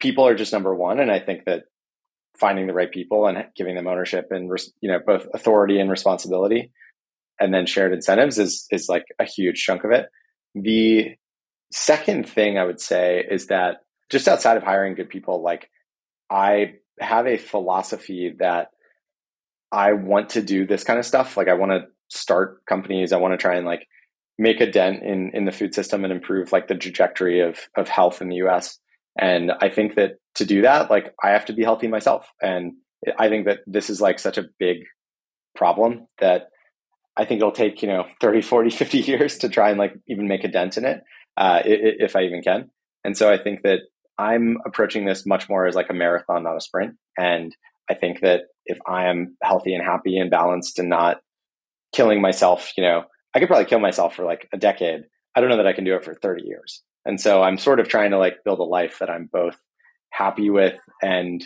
people 0.00 0.26
are 0.26 0.34
just 0.34 0.52
number 0.52 0.74
one 0.74 0.98
and 0.98 1.10
i 1.10 1.20
think 1.20 1.44
that 1.44 1.64
finding 2.38 2.66
the 2.66 2.72
right 2.72 2.90
people 2.90 3.26
and 3.26 3.44
giving 3.56 3.74
them 3.76 3.86
ownership 3.86 4.28
and 4.30 4.50
you 4.80 4.90
know 4.90 4.98
both 5.04 5.26
authority 5.34 5.78
and 5.78 5.90
responsibility 5.90 6.72
and 7.40 7.52
then 7.52 7.66
shared 7.66 7.92
incentives 7.92 8.38
is 8.38 8.66
is 8.70 8.88
like 8.88 9.04
a 9.18 9.24
huge 9.24 9.62
chunk 9.62 9.84
of 9.84 9.90
it. 9.90 10.06
The 10.54 11.14
second 11.72 12.28
thing 12.28 12.56
i 12.56 12.64
would 12.64 12.80
say 12.80 13.24
is 13.28 13.48
that 13.48 13.78
just 14.10 14.28
outside 14.28 14.56
of 14.56 14.62
hiring 14.62 14.94
good 14.94 15.08
people 15.08 15.42
like 15.42 15.68
i 16.30 16.74
have 17.00 17.26
a 17.26 17.36
philosophy 17.36 18.32
that 18.38 18.68
I 19.74 19.92
want 19.92 20.30
to 20.30 20.42
do 20.42 20.66
this 20.66 20.84
kind 20.84 21.00
of 21.00 21.04
stuff. 21.04 21.36
Like 21.36 21.48
I 21.48 21.54
want 21.54 21.72
to 21.72 21.86
start 22.08 22.64
companies. 22.66 23.12
I 23.12 23.16
want 23.16 23.32
to 23.32 23.38
try 23.38 23.56
and 23.56 23.66
like 23.66 23.88
make 24.38 24.60
a 24.60 24.70
dent 24.70 25.02
in 25.02 25.32
in 25.34 25.44
the 25.44 25.52
food 25.52 25.74
system 25.74 26.04
and 26.04 26.12
improve 26.12 26.52
like 26.52 26.68
the 26.68 26.76
trajectory 26.76 27.40
of 27.40 27.58
of 27.76 27.88
health 27.88 28.22
in 28.22 28.28
the 28.28 28.36
US. 28.36 28.78
And 29.18 29.52
I 29.60 29.68
think 29.68 29.96
that 29.96 30.18
to 30.36 30.44
do 30.44 30.62
that, 30.62 30.90
like 30.90 31.12
I 31.22 31.30
have 31.30 31.44
to 31.46 31.52
be 31.52 31.64
healthy 31.64 31.88
myself. 31.88 32.30
And 32.40 32.74
I 33.18 33.28
think 33.28 33.46
that 33.46 33.60
this 33.66 33.90
is 33.90 34.00
like 34.00 34.18
such 34.18 34.38
a 34.38 34.46
big 34.58 34.78
problem 35.56 36.06
that 36.20 36.48
I 37.16 37.24
think 37.24 37.38
it'll 37.38 37.52
take, 37.52 37.82
you 37.82 37.88
know, 37.88 38.06
30, 38.20 38.42
40, 38.42 38.70
50 38.70 38.98
years 39.10 39.38
to 39.38 39.48
try 39.48 39.70
and 39.70 39.78
like 39.78 39.94
even 40.08 40.28
make 40.28 40.44
a 40.44 40.48
dent 40.48 40.76
in 40.76 40.84
it, 40.84 41.02
uh, 41.36 41.62
if 41.64 42.16
I 42.16 42.22
even 42.22 42.42
can. 42.42 42.70
And 43.04 43.16
so 43.16 43.30
I 43.30 43.38
think 43.38 43.62
that 43.62 43.80
I'm 44.18 44.58
approaching 44.64 45.04
this 45.04 45.26
much 45.26 45.48
more 45.48 45.66
as 45.66 45.74
like 45.74 45.90
a 45.90 45.94
marathon, 45.94 46.44
not 46.44 46.56
a 46.56 46.60
sprint. 46.60 46.94
And 47.18 47.54
I 47.90 47.94
think 47.94 48.20
that 48.20 48.42
if 48.66 48.78
I 48.86 49.06
am 49.06 49.36
healthy 49.42 49.74
and 49.74 49.84
happy 49.84 50.18
and 50.18 50.30
balanced 50.30 50.78
and 50.78 50.88
not 50.88 51.20
killing 51.92 52.20
myself, 52.20 52.72
you 52.76 52.82
know, 52.82 53.04
I 53.34 53.40
could 53.40 53.48
probably 53.48 53.66
kill 53.66 53.80
myself 53.80 54.14
for 54.14 54.24
like 54.24 54.48
a 54.52 54.56
decade. 54.56 55.02
I 55.34 55.40
don't 55.40 55.50
know 55.50 55.56
that 55.56 55.66
I 55.66 55.72
can 55.72 55.84
do 55.84 55.96
it 55.96 56.04
for 56.04 56.14
30 56.14 56.44
years. 56.44 56.82
And 57.04 57.20
so 57.20 57.42
I'm 57.42 57.58
sort 57.58 57.80
of 57.80 57.88
trying 57.88 58.12
to 58.12 58.18
like 58.18 58.44
build 58.44 58.60
a 58.60 58.64
life 58.64 58.98
that 59.00 59.10
I'm 59.10 59.28
both 59.30 59.56
happy 60.10 60.48
with 60.48 60.78
and 61.02 61.44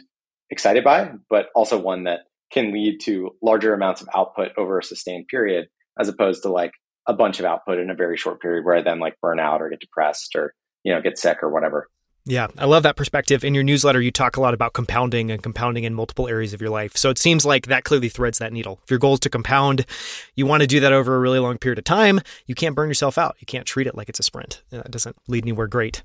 excited 0.51 0.85
by, 0.85 1.13
but 1.29 1.47
also 1.55 1.79
one 1.79 2.05
that 2.05 2.21
can 2.53 2.73
lead 2.73 3.01
to 3.01 3.31
larger 3.43 3.75
amounts 3.75 4.01
of 4.01 4.09
output 4.15 4.53
over 4.57 4.79
a 4.79 4.85
sustained 4.85 5.27
period, 5.29 5.69
as 5.99 6.09
opposed 6.09 6.43
to 6.43 6.49
like 6.49 6.73
a 7.07 7.15
bunch 7.15 7.41
of 7.41 7.47
output 7.47 7.79
in 7.79 7.91
a 7.91 7.95
very 7.95 8.17
short 8.17 8.41
period 8.41 8.65
where 8.65 8.77
I 8.77 8.83
then 8.83 9.01
like 9.01 9.17
burn 9.21 9.41
out 9.41 9.61
or 9.61 9.71
get 9.71 9.81
depressed 9.81 10.37
or, 10.37 10.55
you 10.85 10.95
know, 10.95 11.01
get 11.01 11.19
sick 11.19 11.39
or 11.43 11.51
whatever. 11.51 11.89
Yeah, 12.29 12.49
I 12.59 12.67
love 12.67 12.83
that 12.83 12.97
perspective. 12.97 13.43
In 13.43 13.55
your 13.55 13.65
newsletter, 13.65 14.03
you 14.03 14.11
talk 14.11 14.37
a 14.37 14.41
lot 14.43 14.53
about 14.53 14.75
compounding 14.75 15.31
and 15.31 15.43
compounding 15.43 15.85
in 15.85 15.95
multiple 15.95 16.29
areas 16.29 16.53
of 16.53 16.61
your 16.61 16.69
life. 16.69 16.95
So 16.95 17.09
it 17.09 17.17
seems 17.17 17.47
like 17.47 17.69
that 17.69 17.85
clearly 17.85 18.11
threads 18.11 18.37
that 18.37 18.53
needle. 18.53 18.81
If 18.85 18.91
your 18.91 18.99
goal 18.99 19.15
is 19.15 19.21
to 19.21 19.31
compound, 19.31 19.87
you 20.35 20.45
want 20.45 20.61
to 20.61 20.67
do 20.67 20.79
that 20.81 20.93
over 20.93 21.17
a 21.17 21.21
really 21.21 21.39
long 21.39 21.57
period 21.57 21.79
of 21.79 21.85
time, 21.85 22.21
you 22.47 22.55
can't 22.55 22.75
burn 22.75 22.91
yourself 22.91 23.17
out. 23.17 23.37
You 23.39 23.47
can't 23.47 23.65
treat 23.65 23.87
it 23.87 23.95
like 23.95 24.11
it's 24.11 24.21
a 24.21 24.23
sprint. 24.23 24.63
That 24.69 24.91
doesn't 24.91 25.17
lead 25.27 25.45
anywhere 25.45 25.69
great. 25.69 26.03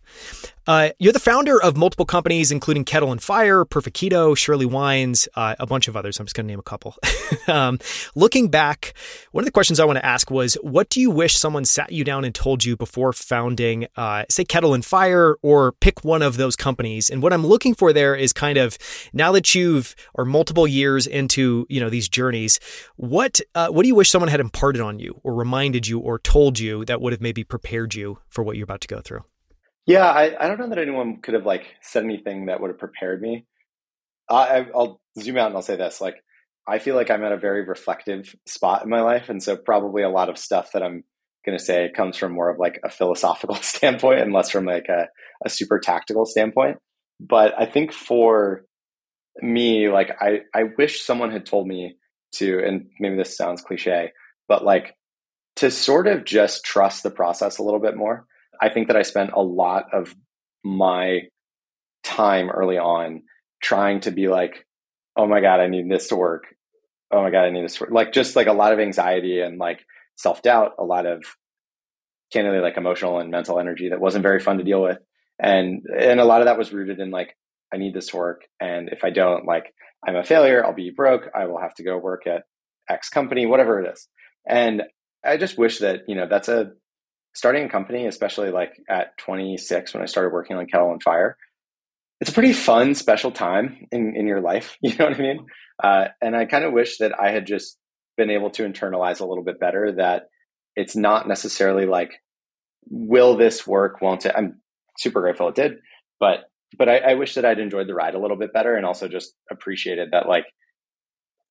Uh, 0.65 0.89
you're 0.97 1.11
the 1.11 1.19
founder 1.19 1.61
of 1.61 1.75
multiple 1.75 2.05
companies, 2.05 2.49
including 2.49 2.85
Kettle 2.85 3.11
and 3.11 3.21
Fire, 3.21 3.65
Perfect 3.65 3.97
Keto, 3.97 4.37
Surely 4.37 4.65
Wines, 4.65 5.27
uh, 5.35 5.55
a 5.59 5.67
bunch 5.67 5.89
of 5.89 5.97
others. 5.97 6.19
I'm 6.19 6.25
just 6.25 6.35
going 6.35 6.45
to 6.45 6.51
name 6.51 6.59
a 6.59 6.63
couple. 6.63 6.95
um, 7.47 7.79
looking 8.15 8.47
back, 8.47 8.93
one 9.31 9.43
of 9.43 9.45
the 9.45 9.51
questions 9.51 9.81
I 9.81 9.85
want 9.85 9.97
to 9.97 10.05
ask 10.05 10.31
was, 10.31 10.53
what 10.61 10.87
do 10.87 11.01
you 11.01 11.11
wish 11.11 11.35
someone 11.35 11.65
sat 11.65 11.91
you 11.91 12.05
down 12.05 12.23
and 12.23 12.33
told 12.33 12.63
you 12.63 12.77
before 12.77 13.11
founding, 13.11 13.87
uh, 13.97 14.23
say, 14.29 14.45
Kettle 14.45 14.73
and 14.73 14.85
Fire, 14.85 15.35
or 15.41 15.73
pick 15.73 16.05
one 16.05 16.21
of 16.21 16.37
those 16.37 16.55
companies? 16.55 17.09
And 17.09 17.21
what 17.21 17.33
I'm 17.33 17.45
looking 17.45 17.75
for 17.75 17.91
there 17.91 18.15
is 18.15 18.31
kind 18.31 18.57
of 18.57 18.77
now 19.11 19.33
that 19.33 19.53
you've 19.53 19.95
are 20.15 20.25
multiple 20.25 20.67
years 20.67 21.07
into 21.07 21.65
you 21.69 21.81
know 21.81 21.89
these 21.89 22.07
journeys, 22.07 22.59
what 22.95 23.41
uh, 23.53 23.67
what 23.67 23.81
do 23.81 23.89
you 23.89 23.95
wish 23.95 24.09
someone 24.09 24.29
had 24.29 24.39
imparted 24.39 24.81
on 24.81 24.99
you, 24.99 25.19
or 25.23 25.33
reminded 25.33 25.87
you, 25.87 25.99
or 25.99 26.19
told 26.19 26.57
you 26.57 26.85
that 26.85 27.01
would 27.01 27.11
have 27.11 27.21
maybe 27.21 27.43
prepared 27.43 27.95
you 27.95 28.19
for 28.29 28.43
what 28.43 28.55
you're 28.55 28.63
about 28.63 28.81
to 28.81 28.87
go 28.87 29.01
through? 29.01 29.23
Yeah, 29.85 30.05
I, 30.09 30.35
I 30.43 30.47
don't 30.47 30.59
know 30.59 30.69
that 30.69 30.77
anyone 30.79 31.17
could 31.21 31.33
have 31.33 31.45
like 31.45 31.67
said 31.81 32.03
anything 32.03 32.45
that 32.45 32.61
would 32.61 32.69
have 32.69 32.79
prepared 32.79 33.21
me. 33.21 33.45
I, 34.29 34.67
I'll 34.75 35.01
zoom 35.19 35.37
out 35.37 35.47
and 35.47 35.55
I'll 35.55 35.61
say 35.63 35.75
this: 35.75 36.01
like, 36.01 36.17
I 36.67 36.79
feel 36.79 36.95
like 36.95 37.11
I'm 37.11 37.23
at 37.23 37.31
a 37.33 37.37
very 37.37 37.63
reflective 37.65 38.35
spot 38.47 38.83
in 38.83 38.89
my 38.89 39.01
life, 39.01 39.29
and 39.29 39.43
so 39.43 39.57
probably 39.57 40.03
a 40.03 40.09
lot 40.09 40.29
of 40.29 40.37
stuff 40.37 40.71
that 40.73 40.83
I'm 40.83 41.03
going 41.45 41.57
to 41.57 41.63
say 41.63 41.91
comes 41.95 42.17
from 42.17 42.33
more 42.33 42.49
of 42.49 42.59
like 42.59 42.79
a 42.83 42.89
philosophical 42.89 43.55
standpoint 43.61 44.21
and 44.21 44.33
less 44.33 44.49
from 44.51 44.65
like 44.65 44.87
a, 44.89 45.07
a 45.45 45.49
super 45.49 45.79
tactical 45.79 46.25
standpoint. 46.25 46.77
But 47.19 47.53
I 47.59 47.65
think 47.65 47.93
for 47.93 48.65
me, 49.41 49.89
like, 49.89 50.11
I 50.21 50.41
I 50.53 50.63
wish 50.77 51.03
someone 51.03 51.31
had 51.31 51.45
told 51.45 51.67
me 51.67 51.95
to, 52.35 52.59
and 52.65 52.87
maybe 52.99 53.17
this 53.17 53.37
sounds 53.37 53.61
cliche, 53.61 54.11
but 54.47 54.65
like 54.65 54.95
to 55.57 55.71
sort 55.71 56.07
of 56.07 56.25
just 56.25 56.65
trust 56.65 57.03
the 57.03 57.11
process 57.11 57.57
a 57.59 57.63
little 57.63 57.79
bit 57.79 57.97
more. 57.97 58.25
I 58.61 58.69
think 58.69 58.87
that 58.87 58.97
I 58.97 59.01
spent 59.01 59.31
a 59.33 59.41
lot 59.41 59.93
of 59.93 60.15
my 60.63 61.21
time 62.03 62.49
early 62.49 62.77
on 62.77 63.23
trying 63.61 64.01
to 64.01 64.11
be 64.11 64.27
like, 64.27 64.65
oh 65.15 65.27
my 65.27 65.41
God, 65.41 65.59
I 65.59 65.67
need 65.67 65.89
this 65.89 66.09
to 66.09 66.15
work. 66.15 66.43
Oh 67.11 67.21
my 67.21 67.29
God, 67.29 67.45
I 67.45 67.49
need 67.49 67.63
this 67.63 67.75
to 67.75 67.83
work. 67.83 67.91
Like 67.91 68.11
just 68.11 68.35
like 68.35 68.47
a 68.47 68.53
lot 68.53 68.73
of 68.73 68.79
anxiety 68.79 69.39
and 69.41 69.57
like 69.57 69.85
self 70.15 70.41
doubt, 70.41 70.73
a 70.79 70.83
lot 70.83 71.05
of 71.05 71.23
candidly 72.31 72.59
like 72.59 72.77
emotional 72.77 73.19
and 73.19 73.29
mental 73.29 73.59
energy 73.59 73.89
that 73.89 74.01
wasn't 74.01 74.23
very 74.23 74.39
fun 74.39 74.57
to 74.57 74.63
deal 74.63 74.81
with. 74.81 74.97
And 75.39 75.83
and 75.97 76.19
a 76.19 76.25
lot 76.25 76.41
of 76.41 76.45
that 76.45 76.57
was 76.57 76.73
rooted 76.73 76.99
in 76.99 77.11
like, 77.11 77.35
I 77.73 77.77
need 77.77 77.93
this 77.93 78.07
to 78.07 78.17
work. 78.17 78.41
And 78.59 78.89
if 78.89 79.03
I 79.03 79.09
don't, 79.09 79.45
like 79.45 79.73
I'm 80.05 80.15
a 80.15 80.23
failure, 80.23 80.65
I'll 80.65 80.73
be 80.73 80.91
broke, 80.95 81.29
I 81.35 81.45
will 81.45 81.59
have 81.59 81.75
to 81.75 81.83
go 81.83 81.97
work 81.97 82.27
at 82.27 82.43
X 82.89 83.09
company, 83.09 83.45
whatever 83.45 83.81
it 83.81 83.91
is. 83.91 84.07
And 84.47 84.83
I 85.23 85.37
just 85.37 85.57
wish 85.57 85.79
that, 85.79 86.01
you 86.07 86.15
know, 86.15 86.27
that's 86.29 86.49
a 86.49 86.71
starting 87.33 87.65
a 87.65 87.69
company, 87.69 88.05
especially 88.05 88.51
like 88.51 88.73
at 88.89 89.17
26 89.17 89.93
when 89.93 90.03
I 90.03 90.05
started 90.05 90.31
working 90.33 90.55
on 90.55 90.67
Kettle 90.67 90.91
and 90.91 91.01
Fire. 91.01 91.37
It's 92.21 92.29
a 92.29 92.33
pretty 92.33 92.53
fun, 92.53 92.95
special 92.95 93.31
time 93.31 93.87
in, 93.91 94.15
in 94.15 94.27
your 94.27 94.41
life. 94.41 94.77
You 94.81 94.95
know 94.95 95.05
what 95.05 95.15
I 95.15 95.21
mean? 95.21 95.45
Uh, 95.83 96.07
and 96.21 96.35
I 96.35 96.45
kind 96.45 96.63
of 96.63 96.73
wish 96.73 96.99
that 96.99 97.19
I 97.19 97.31
had 97.31 97.45
just 97.47 97.77
been 98.15 98.29
able 98.29 98.51
to 98.51 98.63
internalize 98.63 99.19
a 99.19 99.25
little 99.25 99.43
bit 99.43 99.59
better 99.59 99.93
that 99.93 100.23
it's 100.75 100.95
not 100.95 101.27
necessarily 101.27 101.85
like, 101.85 102.11
will 102.89 103.35
this 103.35 103.65
work? 103.65 104.01
Won't 104.01 104.25
it? 104.25 104.33
I'm 104.35 104.61
super 104.99 105.21
grateful 105.21 105.49
it 105.49 105.55
did, 105.55 105.77
but 106.19 106.45
but 106.77 106.89
I, 106.89 106.97
I 106.99 107.13
wish 107.15 107.35
that 107.35 107.45
I'd 107.45 107.59
enjoyed 107.59 107.87
the 107.87 107.93
ride 107.93 108.15
a 108.15 108.19
little 108.19 108.37
bit 108.37 108.53
better 108.53 108.75
and 108.75 108.85
also 108.85 109.07
just 109.07 109.33
appreciated 109.51 110.09
that 110.11 110.27
like, 110.27 110.45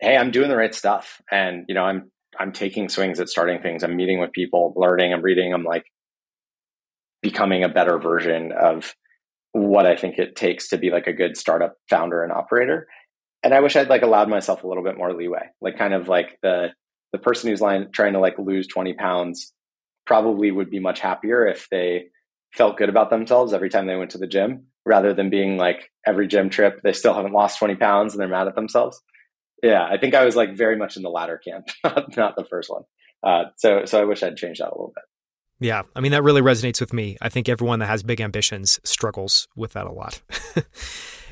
hey, 0.01 0.17
I'm 0.17 0.31
doing 0.31 0.49
the 0.49 0.57
right 0.57 0.75
stuff, 0.75 1.21
and 1.31 1.65
you 1.69 1.75
know, 1.75 1.85
I'm 1.85 2.12
I'm 2.39 2.53
taking 2.53 2.89
swings 2.89 3.21
at 3.21 3.29
starting 3.29 3.61
things. 3.61 3.83
I'm 3.83 3.97
meeting 3.97 4.21
with 4.21 4.33
people, 4.33 4.73
learning, 4.77 5.13
I'm 5.13 5.23
reading, 5.23 5.53
I'm 5.53 5.65
like 5.65 5.85
becoming 7.21 7.63
a 7.63 7.69
better 7.69 7.99
version 7.99 8.53
of 8.53 8.95
what 9.53 9.87
I 9.87 9.97
think 9.97 10.19
it 10.19 10.35
takes 10.35 10.69
to 10.69 10.79
be 10.79 10.91
like 10.91 11.07
a 11.07 11.13
good 11.13 11.37
startup 11.37 11.77
founder 11.89 12.23
and 12.23 12.33
operator. 12.33 12.89
And 13.43 13.53
I 13.53 13.61
wish 13.61 13.77
I'd 13.77 13.89
like 13.89 14.03
allowed 14.03 14.29
myself 14.29 14.65
a 14.65 14.67
little 14.67 14.83
bit 14.83 14.97
more 14.97 15.13
leeway. 15.13 15.49
Like 15.61 15.77
kind 15.77 15.95
of 15.95 16.09
like 16.09 16.39
the 16.43 16.71
the 17.13 17.19
person 17.19 17.51
who's 17.51 17.61
line, 17.61 17.91
trying 17.93 18.15
to 18.15 18.21
like 18.21 18.39
lose 18.39 18.67
20 18.67 18.95
pounds 18.95 19.53
probably 20.07 20.51
would 20.51 20.71
be 20.71 20.81
much 20.81 21.01
happier 21.01 21.47
if 21.47 21.69
they 21.71 22.07
felt 22.55 22.79
good 22.79 22.89
about 22.89 23.11
themselves 23.11 23.53
every 23.53 23.69
time 23.69 23.87
they 23.87 23.97
went 23.97 24.11
to 24.11 24.19
the 24.19 24.27
gym 24.27 24.65
rather 24.85 25.15
than 25.15 25.31
being 25.31 25.57
like 25.57 25.91
every 26.07 26.27
gym 26.27 26.51
trip 26.51 26.81
they 26.83 26.93
still 26.93 27.15
haven't 27.15 27.33
lost 27.33 27.59
20 27.59 27.77
pounds 27.77 28.13
and 28.13 28.21
they're 28.21 28.29
mad 28.29 28.49
at 28.49 28.55
themselves 28.55 29.01
yeah, 29.63 29.85
I 29.85 29.97
think 29.97 30.15
I 30.15 30.25
was 30.25 30.37
like 30.37 30.57
very 30.57 30.77
much 30.77 30.97
in 30.97 31.03
the 31.03 31.11
latter 31.11 31.39
camp, 31.39 31.69
not 32.17 32.37
the 32.37 32.47
first 32.49 32.69
one. 32.69 32.83
Uh, 33.23 33.45
so, 33.57 33.85
so 33.85 34.01
I 34.01 34.05
wish 34.05 34.23
I'd 34.23 34.37
changed 34.37 34.61
that 34.61 34.69
a 34.69 34.75
little 34.75 34.93
bit. 34.95 35.05
Yeah, 35.61 35.83
I 35.95 36.01
mean 36.01 36.11
that 36.11 36.25
really 36.25 36.43
resonates 36.43 36.81
with 36.81 36.93
me. 36.93 37.17
I 37.21 37.29
think 37.29 37.49
everyone 37.49 37.79
that 37.79 37.87
has 37.87 38.03
big 38.03 38.21
ambitions 38.21 38.81
struggles 38.83 39.47
with 39.55 39.75
that 39.75 39.87
a 39.87 39.93
lot. 39.93 40.21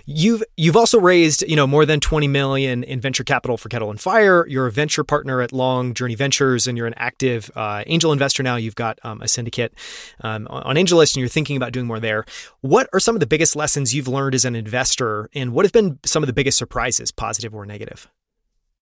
you've 0.07 0.45
you've 0.57 0.77
also 0.77 1.01
raised 1.01 1.43
you 1.49 1.57
know 1.57 1.67
more 1.67 1.85
than 1.85 1.99
20 1.99 2.29
million 2.29 2.85
in 2.85 3.01
venture 3.01 3.25
capital 3.25 3.57
for 3.57 3.69
Kettle 3.69 3.91
and 3.91 4.01
Fire. 4.01 4.47
You're 4.47 4.69
a 4.69 4.71
venture 4.71 5.03
partner 5.03 5.41
at 5.41 5.53
Long 5.53 5.95
Journey 5.95 6.15
Ventures, 6.15 6.69
and 6.69 6.79
you're 6.79 6.87
an 6.87 6.95
active 6.97 7.51
uh, 7.57 7.83
angel 7.89 8.13
investor 8.13 8.45
now. 8.45 8.55
You've 8.55 8.77
got 8.77 9.01
um, 9.03 9.21
a 9.21 9.27
syndicate 9.27 9.75
um, 10.21 10.47
on 10.49 10.77
AngelList, 10.77 11.15
and 11.15 11.21
you're 11.21 11.29
thinking 11.29 11.57
about 11.57 11.73
doing 11.73 11.87
more 11.87 11.99
there. 11.99 12.25
What 12.61 12.89
are 12.93 13.01
some 13.01 13.17
of 13.17 13.21
the 13.21 13.27
biggest 13.27 13.57
lessons 13.57 13.93
you've 13.97 14.07
learned 14.07 14.37
as 14.37 14.45
an 14.45 14.55
investor, 14.55 15.29
and 15.35 15.53
what 15.53 15.65
have 15.65 15.73
been 15.73 15.99
some 16.05 16.23
of 16.23 16.29
the 16.29 16.33
biggest 16.33 16.57
surprises, 16.57 17.11
positive 17.11 17.53
or 17.53 17.67
negative? 17.67 18.09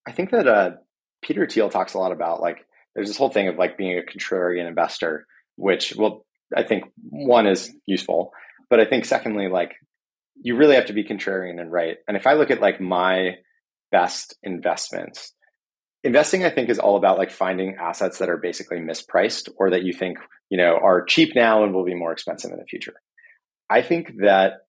I 0.08 0.12
think 0.12 0.30
that 0.30 0.48
uh, 0.48 0.70
Peter 1.20 1.46
Thiel 1.46 1.68
talks 1.68 1.92
a 1.92 1.98
lot 1.98 2.12
about 2.12 2.40
like 2.40 2.64
there's 2.94 3.08
this 3.08 3.18
whole 3.18 3.28
thing 3.28 3.46
of 3.48 3.56
like 3.56 3.76
being 3.76 3.98
a 3.98 4.02
contrarian 4.02 4.66
investor, 4.66 5.26
which 5.56 5.94
well, 5.94 6.24
I 6.56 6.62
think 6.62 6.84
one 7.10 7.46
is 7.46 7.70
useful, 7.84 8.32
but 8.70 8.80
I 8.80 8.86
think 8.86 9.04
secondly, 9.04 9.48
like 9.48 9.74
you 10.40 10.56
really 10.56 10.76
have 10.76 10.86
to 10.86 10.94
be 10.94 11.04
contrarian 11.04 11.60
and 11.60 11.70
right. 11.70 11.98
And 12.08 12.16
if 12.16 12.26
I 12.26 12.32
look 12.32 12.50
at 12.50 12.62
like 12.62 12.80
my 12.80 13.36
best 13.92 14.34
investments, 14.42 15.34
investing 16.02 16.42
I 16.42 16.50
think 16.50 16.70
is 16.70 16.78
all 16.78 16.96
about 16.96 17.18
like 17.18 17.30
finding 17.30 17.76
assets 17.78 18.16
that 18.18 18.30
are 18.30 18.38
basically 18.38 18.78
mispriced 18.78 19.50
or 19.58 19.70
that 19.70 19.84
you 19.84 19.92
think 19.92 20.16
you 20.48 20.56
know 20.56 20.78
are 20.82 21.04
cheap 21.04 21.34
now 21.34 21.64
and 21.64 21.74
will 21.74 21.84
be 21.84 21.94
more 21.94 22.12
expensive 22.12 22.50
in 22.50 22.58
the 22.58 22.64
future. 22.64 22.94
I 23.68 23.82
think 23.82 24.12
that 24.22 24.60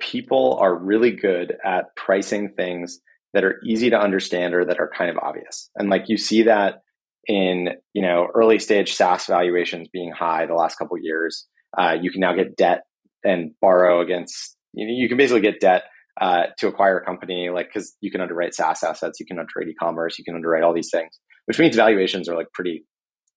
people 0.00 0.56
are 0.58 0.74
really 0.74 1.10
good 1.10 1.54
at 1.62 1.94
pricing 1.94 2.54
things 2.56 3.00
that 3.34 3.44
are 3.44 3.60
easy 3.64 3.90
to 3.90 3.98
understand 3.98 4.54
or 4.54 4.64
that 4.64 4.80
are 4.80 4.90
kind 4.96 5.10
of 5.10 5.18
obvious. 5.18 5.70
And 5.76 5.90
like 5.90 6.04
you 6.08 6.16
see 6.16 6.42
that 6.42 6.82
in 7.26 7.70
you 7.92 8.02
know 8.02 8.28
early 8.34 8.58
stage 8.58 8.94
SaaS 8.94 9.26
valuations 9.26 9.88
being 9.92 10.12
high 10.12 10.46
the 10.46 10.54
last 10.54 10.76
couple 10.76 10.96
years. 10.98 11.46
Uh, 11.76 11.96
you 12.00 12.10
can 12.10 12.20
now 12.20 12.32
get 12.32 12.56
debt 12.56 12.84
and 13.24 13.52
borrow 13.60 14.00
against. 14.00 14.56
You, 14.72 14.86
know, 14.86 14.92
you 14.92 15.08
can 15.08 15.18
basically 15.18 15.42
get 15.42 15.60
debt 15.60 15.84
uh, 16.20 16.44
to 16.58 16.68
acquire 16.68 16.98
a 16.98 17.04
company, 17.04 17.50
like 17.50 17.68
because 17.68 17.94
you 18.00 18.10
can 18.10 18.20
underwrite 18.20 18.54
SaaS 18.54 18.82
assets, 18.82 19.20
you 19.20 19.26
can 19.26 19.38
underwrite 19.38 19.68
e-commerce, 19.68 20.18
you 20.18 20.24
can 20.24 20.34
underwrite 20.34 20.62
all 20.62 20.74
these 20.74 20.90
things, 20.90 21.18
which 21.46 21.58
means 21.58 21.76
valuations 21.76 22.28
are 22.28 22.36
like 22.36 22.50
pretty 22.52 22.84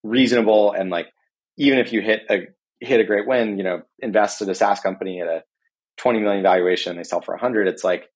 reasonable. 0.04 0.72
And 0.72 0.90
like 0.90 1.08
even 1.58 1.80
if 1.80 1.94
you 1.94 2.02
hit 2.02 2.22
a 2.30 2.48
hit 2.80 3.00
a 3.00 3.04
great 3.04 3.28
win, 3.28 3.58
you 3.58 3.64
know, 3.64 3.82
invest 4.00 4.42
in 4.42 4.50
a 4.50 4.56
SaaS 4.56 4.80
company 4.80 5.22
at 5.22 5.28
a 5.28 5.44
20 5.98 6.20
million 6.20 6.42
valuation, 6.42 6.96
they 6.96 7.04
sell 7.04 7.22
for 7.22 7.34
a 7.34 7.38
100. 7.38 7.68
It's 7.68 7.84
like 7.84 8.08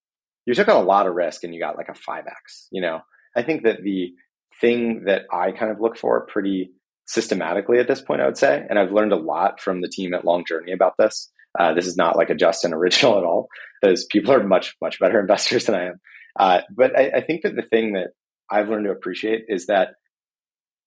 you 0.45 0.53
took 0.53 0.67
on 0.67 0.75
a 0.75 0.87
lot 0.87 1.07
of 1.07 1.15
risk 1.15 1.43
and 1.43 1.53
you 1.53 1.59
got 1.59 1.77
like 1.77 1.89
a 1.89 1.93
5x 1.93 2.67
you 2.71 2.81
know? 2.81 3.01
I 3.35 3.43
think 3.43 3.63
that 3.63 3.83
the 3.83 4.13
thing 4.61 5.03
that 5.05 5.23
i 5.33 5.51
kind 5.51 5.71
of 5.71 5.81
look 5.81 5.97
for 5.97 6.25
pretty 6.27 6.71
systematically 7.07 7.77
at 7.77 7.87
this 7.87 8.01
point 8.01 8.21
i 8.21 8.25
would 8.25 8.37
say 8.37 8.65
and 8.69 8.79
i've 8.79 8.91
learned 8.91 9.11
a 9.11 9.17
lot 9.17 9.59
from 9.59 9.81
the 9.81 9.89
team 9.89 10.13
at 10.13 10.23
long 10.23 10.45
journey 10.47 10.71
about 10.71 10.93
this 10.97 11.29
uh, 11.57 11.73
this 11.73 11.87
is 11.87 11.97
not 11.97 12.15
like 12.15 12.29
a 12.29 12.35
justin 12.35 12.73
original 12.73 13.17
at 13.17 13.23
all. 13.23 13.47
Those 13.81 14.05
people 14.05 14.33
are 14.33 14.43
much 14.43 14.75
much 14.81 14.99
better 14.99 15.19
investors 15.25 15.65
than 15.65 15.75
i 15.75 15.85
am. 15.87 15.99
Uh, 16.37 16.61
but 16.75 16.97
I, 16.97 17.17
I 17.17 17.21
think 17.21 17.43
that 17.43 17.55
the 17.55 17.61
thing 17.61 17.93
that 17.93 18.09
i've 18.49 18.69
learned 18.69 18.85
to 18.85 18.91
appreciate 18.91 19.45
is 19.47 19.67
that 19.67 19.95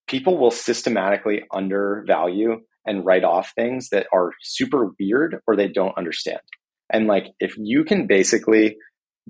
people 0.07 0.38
will 0.38 0.50
systematically 0.50 1.43
undervalue 1.53 2.61
and 2.87 3.05
write 3.05 3.25
off 3.25 3.53
things 3.55 3.91
that 3.91 4.07
are 4.12 4.33
super 4.43 4.93
weird 4.99 5.41
or 5.47 5.55
they 5.55 5.69
don't 5.69 5.97
understand. 5.99 6.41
And 6.91 7.07
like 7.07 7.27
if 7.38 7.55
you 7.59 7.85
can 7.85 8.07
basically 8.07 8.79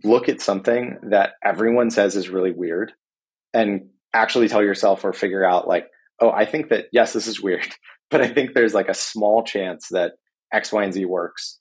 look 0.05 0.29
at 0.29 0.41
something 0.41 0.99
that 1.11 1.33
everyone 1.45 1.91
says 1.91 2.17
is 2.17 2.29
really 2.29 2.53
weird 2.53 2.93
and 3.53 3.89
actually 4.13 4.49
tell 4.49 4.63
yourself 4.63 5.05
or 5.05 5.13
figure 5.13 5.45
out 5.45 5.69
like 5.69 5.87
oh 6.21 6.31
i 6.31 6.45
think 6.45 6.69
that 6.69 6.87
yes 6.93 7.13
this 7.13 7.27
is 7.27 7.41
weird 7.41 7.69
but 8.11 8.21
i 8.21 8.29
think 8.29 8.55
there's 8.55 8.75
like 8.75 8.89
a 8.89 8.95
small 8.95 9.43
chance 9.43 9.89
that 9.89 10.13
x 10.53 10.73
y 10.73 10.85
and 10.85 10.95
z 10.95 11.05
works. 11.05 11.59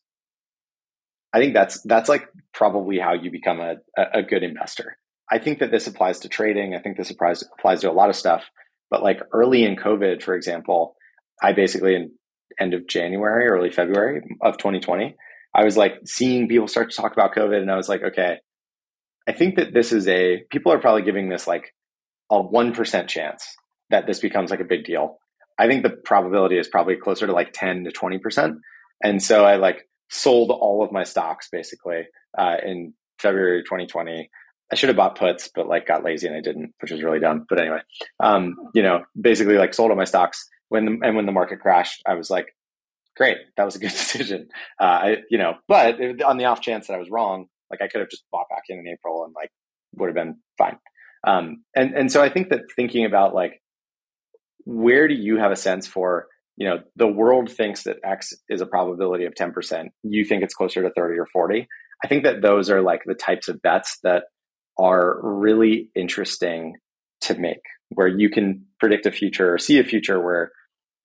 I 1.34 1.40
think 1.40 1.54
that's 1.54 1.82
that's 1.84 2.08
like 2.08 2.30
probably 2.54 2.98
how 2.98 3.14
you 3.14 3.30
become 3.30 3.60
a, 3.60 3.76
a 4.14 4.24
good 4.24 4.44
investor. 4.44 4.98
I 5.30 5.40
think 5.40 5.60
that 5.60 5.72
this 5.72 5.86
applies 5.86 6.20
to 6.20 6.30
trading. 6.30 6.74
I 6.74 6.80
think 6.80 6.96
this 6.96 7.12
applies 7.12 7.44
applies 7.60 7.82
to 7.82 7.92
a 7.92 7.94
lot 7.94 8.10
of 8.10 8.16
stuff 8.16 8.46
but 8.90 9.04
like 9.04 9.22
early 9.34 9.64
in 9.64 9.76
covid 9.76 10.22
for 10.22 10.36
example 10.36 10.96
i 11.42 11.54
basically 11.54 11.96
in 11.96 12.12
end 12.60 12.74
of 12.74 12.88
january 12.88 13.48
early 13.48 13.70
february 13.70 14.22
of 14.42 14.58
2020 14.58 15.16
I 15.54 15.64
was 15.64 15.78
like 15.78 15.96
seeing 16.06 16.48
people 16.48 16.68
start 16.68 16.92
to 16.92 16.96
talk 16.96 17.14
about 17.14 17.36
COVID, 17.36 17.62
and 17.62 17.72
I 17.72 17.76
was 17.76 17.90
like, 17.90 18.04
okay, 18.04 18.38
I 19.28 19.32
think 19.32 19.56
that 19.56 19.74
this 19.74 19.92
is 19.92 20.08
a 20.08 20.44
people 20.50 20.72
are 20.72 20.80
probably 20.80 21.02
giving 21.02 21.30
this 21.30 21.48
like 21.48 21.74
a 22.30 22.42
one 22.42 22.74
percent 22.74 23.10
chance 23.10 23.46
that 23.90 24.08
this 24.08 24.20
becomes 24.20 24.52
like 24.52 24.60
a 24.60 24.66
big 24.66 24.86
deal. 24.86 25.18
I 25.60 25.68
think 25.68 25.84
the 25.84 25.90
probability 25.90 26.58
is 26.58 26.68
probably 26.68 26.96
closer 26.96 27.26
to 27.26 27.34
like 27.34 27.54
ten 27.54 27.84
to 27.84 27.92
twenty 27.92 28.20
percent, 28.20 28.58
and 29.04 29.22
so 29.22 29.46
I 29.46 29.56
like 29.56 29.88
sold 30.10 30.52
all 30.52 30.84
of 30.84 30.92
my 30.92 31.04
stocks 31.04 31.50
basically 31.52 32.04
uh, 32.38 32.58
in 32.66 32.94
February 33.20 33.64
2020. 33.64 34.30
I 34.72 34.76
should 34.76 34.90
have 34.90 34.98
bought 34.98 35.18
puts, 35.18 35.50
but 35.54 35.68
like 35.68 35.88
got 35.88 36.04
lazy 36.04 36.28
and 36.28 36.36
I 36.36 36.42
didn't, 36.42 36.74
which 36.82 36.92
was 36.92 37.02
really 37.02 37.20
dumb. 37.20 37.46
But 37.48 37.60
anyway, 37.60 37.80
um, 38.20 38.56
you 38.74 38.84
know, 38.84 39.04
basically 39.20 39.58
like 39.58 39.74
sold 39.74 39.92
all 39.92 39.98
my 39.98 40.04
stocks 40.04 40.48
when 40.70 40.86
the, 40.86 41.08
and 41.08 41.16
when 41.16 41.26
the 41.26 41.32
market 41.32 41.62
crashed, 41.62 42.02
I 42.06 42.16
was 42.16 42.30
like, 42.30 42.54
great, 43.18 43.38
that 43.58 43.64
was 43.66 43.76
a 43.76 43.80
good 43.80 43.90
decision. 43.92 44.50
Uh, 44.80 44.84
I, 44.84 45.18
you 45.30 45.38
know, 45.38 45.56
but 45.68 46.00
on 46.24 46.38
the 46.38 46.46
off 46.46 46.62
chance 46.62 46.88
that 46.88 46.94
I 46.94 47.00
was 47.00 47.10
wrong, 47.10 47.48
like 47.70 47.82
I 47.82 47.88
could 47.88 48.00
have 48.00 48.10
just 48.10 48.24
bought 48.32 48.50
back 48.50 48.64
in 48.70 48.80
in 48.80 48.88
April 48.88 49.26
and 49.26 49.34
like 49.36 49.52
would 49.96 50.08
have 50.08 50.16
been 50.16 50.38
fine. 50.58 50.78
Um, 51.26 51.64
and 51.76 51.94
and 51.94 52.12
so 52.12 52.22
I 52.22 52.30
think 52.30 52.50
that 52.50 52.62
thinking 52.76 53.06
about 53.06 53.34
like 53.34 53.62
where 54.66 55.08
do 55.08 55.14
you 55.14 55.38
have 55.38 55.52
a 55.52 55.56
sense 55.56 55.88
for 55.88 56.28
you 56.58 56.68
know, 56.68 56.80
the 56.96 57.08
world 57.08 57.52
thinks 57.52 57.84
that 57.84 57.98
X 58.04 58.34
is 58.50 58.62
a 58.62 58.66
probability 58.66 59.26
of 59.26 59.36
10%. 59.36 59.90
You 60.04 60.26
think 60.26 60.44
it's 60.44 60.56
closer 60.56 60.82
to 60.82 60.90
30 60.90 61.20
or 61.20 61.28
40. 61.28 61.68
I 62.04 62.08
think 62.08 62.24
that 62.24 62.42
those 62.42 62.70
are 62.70 62.82
like 62.82 63.04
the 63.06 63.14
types 63.14 63.48
of 63.48 63.62
bets 63.62 64.00
that 64.04 64.24
are 64.78 65.20
really 65.22 65.90
interesting 65.96 66.76
to 67.22 67.36
make, 67.36 67.62
where 67.90 68.08
you 68.08 68.30
can 68.30 68.66
predict 68.80 69.06
a 69.06 69.12
future 69.12 69.54
or 69.54 69.60
see 69.60 69.80
a 69.80 69.84
future 69.84 70.20
where 70.20 70.52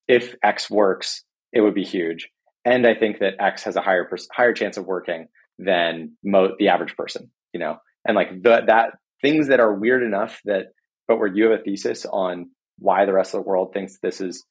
if 0.09 0.35
X 0.43 0.71
works, 0.71 1.23
it 1.53 1.61
would 1.61 1.75
be 1.75 1.85
huge. 1.85 2.29
And 2.65 2.87
I 2.87 2.95
think 2.95 3.19
that 3.19 3.35
X 3.41 3.65
has 3.65 3.77
a 3.77 3.81
higher 3.81 4.09
higher 4.33 4.53
chance 4.53 4.77
of 4.77 4.87
working 4.87 5.29
than 5.59 6.13
mo- 6.25 6.55
the 6.59 6.69
average 6.69 6.97
person, 6.97 7.31
you 7.53 7.61
know, 7.61 7.79
and 8.07 8.15
like 8.15 8.43
the, 8.43 8.63
that 8.67 8.95
things 9.21 9.49
that 9.49 9.61
are 9.61 9.75
weird 9.75 10.03
enough 10.03 10.41
that, 10.45 10.67
but 11.09 11.19
where 11.19 11.29
you 11.29 11.45
have 11.51 11.61
a 11.61 11.63
thesis 11.63 12.07
on 12.07 12.51
why 12.79 13.05
the 13.05 13.13
rest 13.13 13.35
of 13.35 13.43
the 13.43 13.49
world 13.49 13.73
thinks 13.73 13.99
this 13.99 14.21
is 14.21 14.45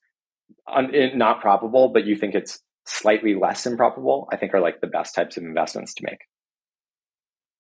un- 0.72 0.94
eh, 0.94 1.10
not 1.16 1.42
probable, 1.42 1.90
but 1.90 2.06
you 2.06 2.16
think 2.16 2.36
it's 2.36 2.60
slightly 2.86 3.36
less 3.36 3.66
improbable, 3.66 4.28
I 4.32 4.38
think 4.38 4.54
are 4.54 4.62
like 4.62 4.82
the 4.82 4.88
best 4.88 5.16
types 5.16 5.38
of 5.38 5.44
investments 5.44 5.94
to 5.96 6.04
make. 6.04 6.20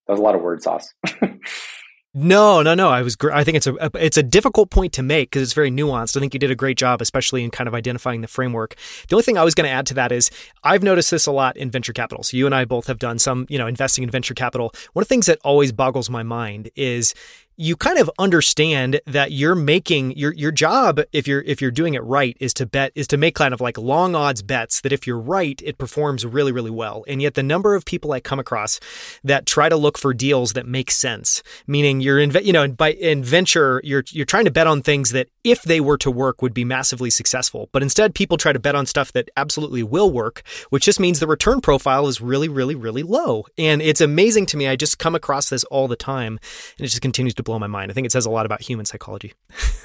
That 0.07 0.13
was 0.13 0.19
a 0.19 0.23
lot 0.23 0.35
of 0.35 0.41
word 0.41 0.61
sauce. 0.61 0.93
No, 2.13 2.61
no, 2.61 2.75
no. 2.75 2.89
I 2.89 3.03
was. 3.03 3.15
I 3.31 3.45
think 3.45 3.55
it's 3.55 3.67
a 3.67 3.89
it's 3.95 4.17
a 4.17 4.23
difficult 4.23 4.69
point 4.69 4.91
to 4.93 5.03
make 5.03 5.29
because 5.29 5.43
it's 5.43 5.53
very 5.53 5.71
nuanced. 5.71 6.17
I 6.17 6.19
think 6.19 6.33
you 6.33 6.41
did 6.41 6.51
a 6.51 6.55
great 6.55 6.77
job, 6.77 7.01
especially 7.01 7.41
in 7.41 7.51
kind 7.51 7.69
of 7.69 7.73
identifying 7.73 8.19
the 8.19 8.27
framework. 8.27 8.75
The 9.07 9.15
only 9.15 9.23
thing 9.23 9.37
I 9.37 9.45
was 9.45 9.55
going 9.55 9.63
to 9.65 9.71
add 9.71 9.85
to 9.87 9.93
that 9.93 10.11
is 10.11 10.29
I've 10.61 10.83
noticed 10.83 11.09
this 11.09 11.25
a 11.25 11.31
lot 11.31 11.55
in 11.55 11.71
venture 11.71 11.93
capital. 11.93 12.25
So 12.25 12.35
you 12.35 12.45
and 12.45 12.53
I 12.53 12.65
both 12.65 12.87
have 12.87 12.99
done 12.99 13.17
some, 13.17 13.45
you 13.47 13.57
know, 13.57 13.65
investing 13.65 14.03
in 14.03 14.09
venture 14.09 14.33
capital. 14.33 14.73
One 14.91 15.03
of 15.03 15.07
the 15.07 15.13
things 15.13 15.27
that 15.27 15.39
always 15.45 15.71
boggles 15.71 16.09
my 16.09 16.21
mind 16.21 16.69
is 16.75 17.13
you 17.57 17.75
kind 17.75 17.99
of 17.99 18.09
understand 18.17 18.99
that 19.05 19.31
you're 19.31 19.55
making 19.55 20.17
your 20.17 20.33
your 20.33 20.51
job 20.51 20.99
if 21.11 21.27
you're 21.27 21.41
if 21.41 21.61
you're 21.61 21.69
doing 21.69 21.93
it 21.93 22.03
right 22.03 22.35
is 22.39 22.53
to 22.53 22.65
bet 22.65 22.91
is 22.95 23.07
to 23.07 23.17
make 23.17 23.35
kind 23.35 23.53
of 23.53 23.61
like 23.61 23.77
long 23.77 24.15
odds 24.15 24.41
bets 24.41 24.81
that 24.81 24.91
if 24.91 25.05
you're 25.05 25.19
right 25.19 25.61
it 25.63 25.77
performs 25.77 26.25
really 26.25 26.51
really 26.51 26.71
well. 26.71 27.03
And 27.07 27.21
yet 27.21 27.35
the 27.35 27.43
number 27.43 27.75
of 27.75 27.85
people 27.85 28.13
I 28.13 28.19
come 28.19 28.39
across 28.39 28.79
that 29.23 29.45
try 29.45 29.69
to 29.69 29.75
look 29.75 29.97
for 29.97 30.13
deals 30.13 30.53
that 30.53 30.65
make 30.65 30.89
sense 30.91 31.43
meaning 31.67 32.01
you're 32.01 32.19
in 32.19 32.31
you 32.43 32.53
know 32.53 32.67
by 32.69 32.93
in 32.93 33.23
venture 33.23 33.81
you're 33.83 34.03
you're 34.09 34.25
trying 34.25 34.45
to 34.45 34.51
bet 34.51 34.67
on 34.67 34.81
things 34.81 35.11
that 35.11 35.27
if 35.43 35.61
they 35.63 35.81
were 35.81 35.97
to 35.97 36.09
work 36.09 36.41
would 36.41 36.53
be 36.53 36.63
massively 36.63 37.09
successful. 37.09 37.69
But 37.71 37.83
instead 37.83 38.15
people 38.15 38.37
try 38.37 38.53
to 38.53 38.59
bet 38.59 38.75
on 38.75 38.85
stuff 38.85 39.11
that 39.11 39.29
absolutely 39.35 39.83
will 39.83 40.11
work 40.11 40.41
which 40.69 40.85
just 40.85 40.99
means 40.99 41.19
the 41.19 41.27
return 41.27 41.61
profile 41.61 42.07
is 42.07 42.21
really 42.21 42.49
really 42.49 42.75
really 42.75 43.03
low. 43.03 43.45
And 43.57 43.81
it's 43.81 44.01
amazing 44.01 44.47
to 44.47 44.57
me. 44.57 44.67
I 44.67 44.75
just 44.75 44.97
come 44.97 45.15
across 45.15 45.49
this 45.49 45.63
all 45.65 45.87
the 45.87 45.95
time 45.95 46.39
and 46.77 46.85
it 46.85 46.89
just 46.89 47.01
continues 47.01 47.33
to 47.35 47.40
blow 47.43 47.59
my 47.59 47.67
mind. 47.67 47.91
I 47.91 47.93
think 47.93 48.05
it 48.05 48.11
says 48.11 48.25
a 48.25 48.29
lot 48.29 48.45
about 48.45 48.61
human 48.61 48.85
psychology 48.85 49.33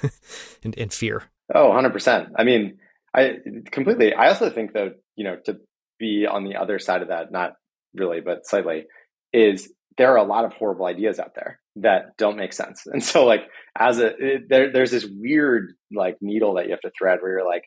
and, 0.64 0.76
and 0.78 0.92
fear. 0.92 1.24
Oh, 1.54 1.70
100%. 1.70 2.30
I 2.36 2.44
mean, 2.44 2.78
I 3.14 3.38
completely. 3.70 4.14
I 4.14 4.28
also 4.28 4.50
think 4.50 4.72
that, 4.74 4.96
you 5.16 5.24
know, 5.24 5.36
to 5.46 5.58
be 5.98 6.26
on 6.30 6.44
the 6.44 6.56
other 6.56 6.78
side 6.78 7.02
of 7.02 7.08
that, 7.08 7.32
not 7.32 7.54
really, 7.94 8.20
but 8.20 8.46
slightly, 8.46 8.84
is 9.32 9.72
there 9.96 10.12
are 10.12 10.18
a 10.18 10.24
lot 10.24 10.44
of 10.44 10.52
horrible 10.52 10.86
ideas 10.86 11.18
out 11.18 11.34
there 11.34 11.60
that 11.76 12.16
don't 12.18 12.36
make 12.36 12.52
sense. 12.52 12.82
And 12.86 13.02
so, 13.02 13.24
like, 13.24 13.42
as 13.78 13.98
a, 13.98 14.08
it, 14.18 14.48
there, 14.48 14.72
there's 14.72 14.90
this 14.90 15.06
weird, 15.06 15.72
like, 15.94 16.16
needle 16.20 16.54
that 16.54 16.66
you 16.66 16.72
have 16.72 16.80
to 16.80 16.90
thread 16.96 17.18
where 17.20 17.38
you're 17.38 17.46
like, 17.46 17.64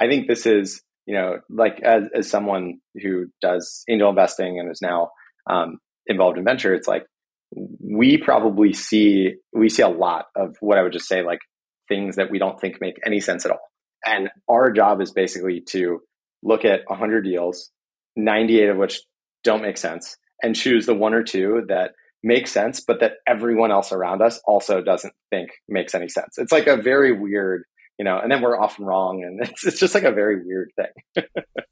I 0.00 0.08
think 0.08 0.28
this 0.28 0.46
is, 0.46 0.82
you 1.06 1.14
know, 1.14 1.40
like, 1.50 1.80
as, 1.82 2.04
as 2.14 2.30
someone 2.30 2.78
who 3.02 3.26
does 3.40 3.84
angel 3.88 4.10
investing 4.10 4.58
and 4.58 4.70
is 4.70 4.80
now 4.82 5.10
um, 5.48 5.78
involved 6.06 6.38
in 6.38 6.44
venture, 6.44 6.74
it's 6.74 6.88
like, 6.88 7.04
we 7.54 8.18
probably 8.18 8.72
see 8.72 9.34
we 9.52 9.68
see 9.68 9.82
a 9.82 9.88
lot 9.88 10.26
of 10.36 10.56
what 10.60 10.78
I 10.78 10.82
would 10.82 10.92
just 10.92 11.08
say 11.08 11.22
like 11.22 11.40
things 11.88 12.16
that 12.16 12.30
we 12.30 12.38
don't 12.38 12.60
think 12.60 12.80
make 12.80 12.96
any 13.04 13.20
sense 13.20 13.44
at 13.44 13.50
all. 13.50 13.70
And 14.04 14.30
our 14.48 14.72
job 14.72 15.00
is 15.00 15.12
basically 15.12 15.60
to 15.68 16.00
look 16.42 16.64
at 16.64 16.80
100 16.86 17.22
deals, 17.22 17.70
98 18.16 18.70
of 18.70 18.76
which 18.76 19.00
don't 19.44 19.62
make 19.62 19.76
sense, 19.76 20.16
and 20.42 20.56
choose 20.56 20.86
the 20.86 20.94
one 20.94 21.14
or 21.14 21.22
two 21.22 21.64
that 21.68 21.92
make 22.22 22.46
sense, 22.46 22.80
but 22.80 23.00
that 23.00 23.14
everyone 23.26 23.70
else 23.70 23.92
around 23.92 24.22
us 24.22 24.40
also 24.46 24.80
doesn't 24.80 25.12
think 25.30 25.50
makes 25.68 25.94
any 25.94 26.08
sense. 26.08 26.38
It's 26.38 26.52
like 26.52 26.66
a 26.66 26.76
very 26.76 27.12
weird, 27.12 27.64
you 27.98 28.04
know, 28.04 28.18
and 28.18 28.30
then 28.30 28.40
we're 28.40 28.58
often 28.58 28.84
wrong, 28.84 29.22
and 29.24 29.40
it's, 29.48 29.66
it's 29.66 29.78
just 29.78 29.94
like 29.94 30.04
a 30.04 30.12
very 30.12 30.44
weird 30.44 30.70
thing. 30.76 31.24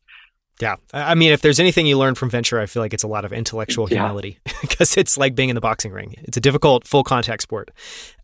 Yeah. 0.60 0.76
I 0.92 1.14
mean, 1.14 1.32
if 1.32 1.40
there's 1.40 1.58
anything 1.58 1.86
you 1.86 1.96
learn 1.96 2.14
from 2.14 2.28
venture, 2.28 2.60
I 2.60 2.66
feel 2.66 2.82
like 2.82 2.92
it's 2.92 3.02
a 3.02 3.08
lot 3.08 3.24
of 3.24 3.32
intellectual 3.32 3.86
humility 3.86 4.38
because 4.60 4.96
yeah. 4.96 5.00
it's 5.00 5.16
like 5.16 5.34
being 5.34 5.48
in 5.48 5.54
the 5.54 5.60
boxing 5.60 5.90
ring. 5.92 6.14
It's 6.18 6.36
a 6.36 6.40
difficult 6.40 6.86
full 6.86 7.02
contact 7.02 7.42
sport. 7.42 7.70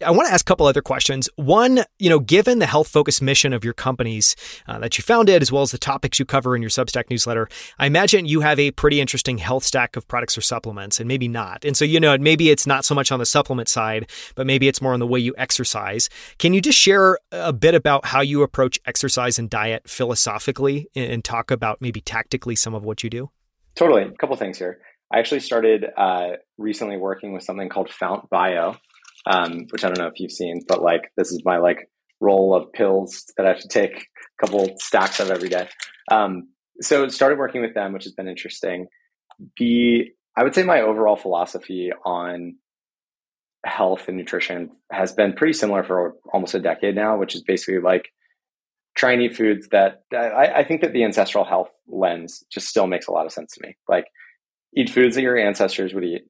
I 0.04 0.10
want 0.10 0.28
to 0.28 0.34
ask 0.34 0.44
a 0.44 0.48
couple 0.48 0.66
other 0.66 0.82
questions. 0.82 1.30
One, 1.36 1.84
you 1.98 2.10
know, 2.10 2.18
given 2.20 2.58
the 2.58 2.66
health 2.66 2.88
focused 2.88 3.22
mission 3.22 3.54
of 3.54 3.64
your 3.64 3.72
companies 3.72 4.36
uh, 4.68 4.78
that 4.80 4.98
you 4.98 5.02
founded, 5.02 5.40
as 5.40 5.50
well 5.50 5.62
as 5.62 5.70
the 5.70 5.78
topics 5.78 6.18
you 6.18 6.26
cover 6.26 6.54
in 6.54 6.62
your 6.62 6.68
Substack 6.68 7.08
newsletter, 7.08 7.48
I 7.78 7.86
imagine 7.86 8.26
you 8.26 8.42
have 8.42 8.58
a 8.58 8.70
pretty 8.70 9.00
interesting 9.00 9.38
health 9.38 9.64
stack 9.64 9.96
of 9.96 10.06
products 10.06 10.36
or 10.36 10.42
supplements, 10.42 11.00
and 11.00 11.08
maybe 11.08 11.28
not. 11.28 11.64
And 11.64 11.76
so, 11.76 11.86
you 11.86 12.00
know, 12.00 12.18
maybe 12.18 12.50
it's 12.50 12.66
not 12.66 12.84
so 12.84 12.94
much 12.94 13.10
on 13.10 13.18
the 13.18 13.26
supplement 13.26 13.68
side, 13.68 14.10
but 14.34 14.46
maybe 14.46 14.68
it's 14.68 14.82
more 14.82 14.92
on 14.92 15.00
the 15.00 15.06
way 15.06 15.20
you 15.20 15.34
exercise. 15.38 16.10
Can 16.38 16.52
you 16.52 16.60
just 16.60 16.78
share 16.78 17.18
a 17.32 17.52
bit 17.52 17.74
about 17.74 18.04
how 18.04 18.20
you 18.20 18.42
approach 18.42 18.78
exercise 18.84 19.38
and 19.38 19.48
diet 19.48 19.88
philosophically 19.88 20.88
and 20.94 21.24
talk 21.24 21.50
about 21.50 21.80
maybe 21.80 22.02
tactics? 22.02 22.25
Practically 22.26 22.56
some 22.56 22.74
of 22.74 22.82
what 22.82 23.04
you 23.04 23.10
do? 23.10 23.30
Totally. 23.76 24.02
A 24.02 24.10
couple 24.12 24.36
things 24.36 24.58
here. 24.58 24.78
I 25.12 25.18
actually 25.18 25.40
started 25.40 25.86
uh, 25.96 26.30
recently 26.58 26.96
working 26.96 27.32
with 27.32 27.44
something 27.44 27.68
called 27.68 27.88
Fount 27.88 28.28
Bio, 28.30 28.76
um, 29.26 29.66
which 29.70 29.84
I 29.84 29.88
don't 29.88 29.98
know 29.98 30.08
if 30.08 30.18
you've 30.18 30.32
seen, 30.32 30.62
but 30.66 30.82
like 30.82 31.12
this 31.16 31.30
is 31.30 31.42
my 31.44 31.58
like 31.58 31.88
roll 32.20 32.54
of 32.54 32.72
pills 32.72 33.32
that 33.36 33.46
I 33.46 33.50
have 33.50 33.60
to 33.60 33.68
take 33.68 33.94
a 33.94 34.46
couple 34.46 34.74
stacks 34.78 35.20
of 35.20 35.30
every 35.30 35.48
day. 35.48 35.68
Um, 36.10 36.48
so 36.80 37.06
started 37.08 37.38
working 37.38 37.62
with 37.62 37.74
them, 37.74 37.92
which 37.92 38.04
has 38.04 38.12
been 38.12 38.28
interesting. 38.28 38.88
The 39.58 40.10
I 40.36 40.42
would 40.42 40.54
say 40.54 40.64
my 40.64 40.80
overall 40.80 41.16
philosophy 41.16 41.92
on 42.04 42.56
health 43.64 44.08
and 44.08 44.16
nutrition 44.16 44.70
has 44.90 45.12
been 45.12 45.32
pretty 45.32 45.52
similar 45.52 45.84
for 45.84 46.14
almost 46.32 46.54
a 46.54 46.60
decade 46.60 46.96
now, 46.96 47.16
which 47.16 47.34
is 47.36 47.42
basically 47.42 47.80
like 47.80 48.08
try 48.96 49.12
and 49.12 49.22
eat 49.22 49.36
foods 49.36 49.68
that 49.68 50.02
I, 50.12 50.46
I, 50.56 50.64
think 50.64 50.80
that 50.80 50.92
the 50.92 51.04
ancestral 51.04 51.44
health 51.44 51.68
lens 51.86 52.42
just 52.50 52.66
still 52.66 52.86
makes 52.86 53.06
a 53.06 53.12
lot 53.12 53.26
of 53.26 53.32
sense 53.32 53.52
to 53.52 53.60
me. 53.66 53.76
Like 53.88 54.06
eat 54.74 54.90
foods 54.90 55.14
that 55.14 55.22
your 55.22 55.38
ancestors 55.38 55.94
would 55.94 56.04
eat, 56.04 56.22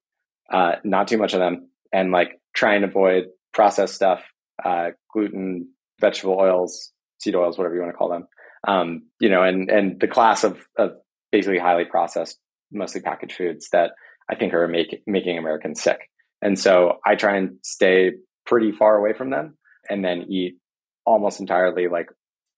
uh, 0.52 0.72
not 0.84 1.08
too 1.08 1.16
much 1.16 1.32
of 1.32 1.38
them, 1.38 1.70
and 1.92 2.10
like 2.10 2.40
try 2.54 2.74
and 2.74 2.84
avoid 2.84 3.26
processed 3.54 3.94
stuff, 3.94 4.22
uh, 4.64 4.90
gluten, 5.12 5.68
vegetable 6.00 6.36
oils, 6.38 6.92
seed 7.18 7.36
oils, 7.36 7.56
whatever 7.56 7.74
you 7.74 7.80
want 7.80 7.92
to 7.92 7.96
call 7.96 8.10
them. 8.10 8.26
Um, 8.66 9.02
you 9.20 9.28
know, 9.28 9.42
and 9.42 9.70
and 9.70 10.00
the 10.00 10.08
class 10.08 10.42
of 10.42 10.66
of 10.76 10.92
basically 11.30 11.58
highly 11.58 11.84
processed, 11.84 12.38
mostly 12.72 13.00
packaged 13.00 13.36
foods 13.36 13.68
that 13.70 13.92
I 14.28 14.34
think 14.34 14.52
are 14.54 14.66
make, 14.66 15.02
making 15.06 15.38
Americans 15.38 15.80
sick. 15.82 16.10
And 16.42 16.58
so 16.58 16.98
I 17.06 17.14
try 17.14 17.36
and 17.36 17.58
stay 17.62 18.12
pretty 18.44 18.72
far 18.72 18.96
away 18.96 19.12
from 19.12 19.30
them, 19.30 19.56
and 19.88 20.04
then 20.04 20.26
eat 20.28 20.56
almost 21.04 21.38
entirely 21.38 21.86
like 21.86 22.08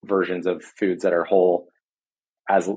versions 0.09 0.47
of 0.47 0.63
foods 0.63 1.03
that 1.03 1.13
are 1.13 1.25
whole 1.25 1.69
as 2.49 2.71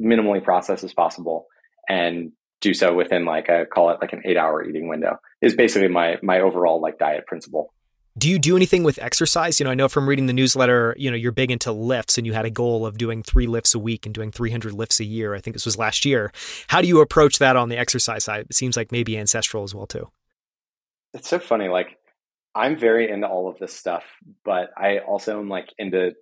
minimally 0.00 0.42
processed 0.42 0.84
as 0.84 0.94
possible 0.94 1.46
and 1.88 2.32
do 2.60 2.74
so 2.74 2.94
within 2.94 3.24
like 3.24 3.48
a 3.48 3.66
call 3.66 3.90
it 3.90 3.98
like 4.00 4.12
an 4.12 4.22
eight 4.24 4.36
hour 4.36 4.64
eating 4.64 4.88
window 4.88 5.16
is 5.40 5.54
basically 5.54 5.88
my 5.88 6.16
my 6.22 6.40
overall 6.40 6.80
like 6.80 6.98
diet 6.98 7.26
principle. 7.26 7.72
Do 8.16 8.28
you 8.28 8.40
do 8.40 8.56
anything 8.56 8.82
with 8.82 8.98
exercise? 9.00 9.60
You 9.60 9.64
know 9.64 9.70
i 9.70 9.74
know 9.74 9.88
from 9.88 10.08
reading 10.08 10.26
the 10.26 10.32
newsletter 10.32 10.94
you 10.98 11.10
know 11.10 11.16
you're 11.16 11.32
big 11.32 11.50
into 11.50 11.70
lifts 11.72 12.18
and 12.18 12.26
you 12.26 12.32
had 12.32 12.44
a 12.44 12.50
goal 12.50 12.84
of 12.84 12.98
doing 12.98 13.22
three 13.22 13.46
lifts 13.46 13.74
a 13.74 13.78
week 13.78 14.06
and 14.06 14.14
doing 14.14 14.32
300 14.32 14.72
lifts 14.72 15.00
a 15.00 15.04
year. 15.04 15.34
I 15.34 15.40
think 15.40 15.54
this 15.54 15.64
was 15.64 15.78
last 15.78 16.04
year. 16.04 16.32
How 16.68 16.80
do 16.80 16.88
you 16.88 17.00
approach 17.00 17.38
that 17.38 17.56
on 17.56 17.68
the 17.68 17.76
exercise 17.76 18.24
side? 18.24 18.46
It 18.50 18.54
seems 18.54 18.76
like 18.76 18.92
maybe 18.92 19.16
ancestral 19.16 19.62
as 19.62 19.74
well 19.74 19.86
too. 19.86 20.10
It's 21.14 21.28
so 21.28 21.38
funny 21.38 21.68
like 21.68 21.96
i'm 22.54 22.78
very 22.78 23.10
into 23.10 23.26
all 23.26 23.48
of 23.48 23.58
this 23.58 23.74
stuff 23.74 24.04
but 24.44 24.70
i 24.76 24.98
also 24.98 25.38
am 25.38 25.48
like 25.48 25.72
into 25.78 26.12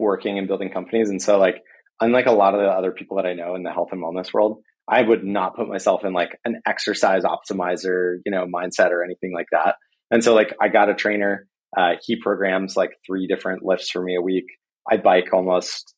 working 0.00 0.38
and 0.38 0.48
building 0.48 0.70
companies. 0.70 1.10
And 1.10 1.22
so 1.22 1.38
like 1.38 1.62
unlike 2.00 2.26
a 2.26 2.32
lot 2.32 2.54
of 2.54 2.60
the 2.60 2.66
other 2.66 2.92
people 2.92 3.16
that 3.18 3.26
I 3.26 3.34
know 3.34 3.54
in 3.54 3.62
the 3.62 3.72
health 3.72 3.90
and 3.92 4.02
wellness 4.02 4.32
world, 4.32 4.62
I 4.88 5.02
would 5.02 5.24
not 5.24 5.54
put 5.54 5.68
myself 5.68 6.04
in 6.04 6.12
like 6.12 6.38
an 6.44 6.60
exercise 6.66 7.22
optimizer, 7.22 8.16
you 8.24 8.32
know, 8.32 8.46
mindset 8.46 8.90
or 8.90 9.04
anything 9.04 9.32
like 9.32 9.46
that. 9.52 9.76
And 10.10 10.24
so 10.24 10.34
like 10.34 10.54
I 10.60 10.68
got 10.68 10.88
a 10.88 10.94
trainer, 10.94 11.46
uh, 11.76 11.92
he 12.02 12.16
programs 12.16 12.76
like 12.76 12.90
three 13.06 13.26
different 13.26 13.64
lifts 13.64 13.90
for 13.90 14.02
me 14.02 14.16
a 14.16 14.22
week. 14.22 14.46
I 14.90 14.96
bike 14.96 15.28
almost 15.32 15.94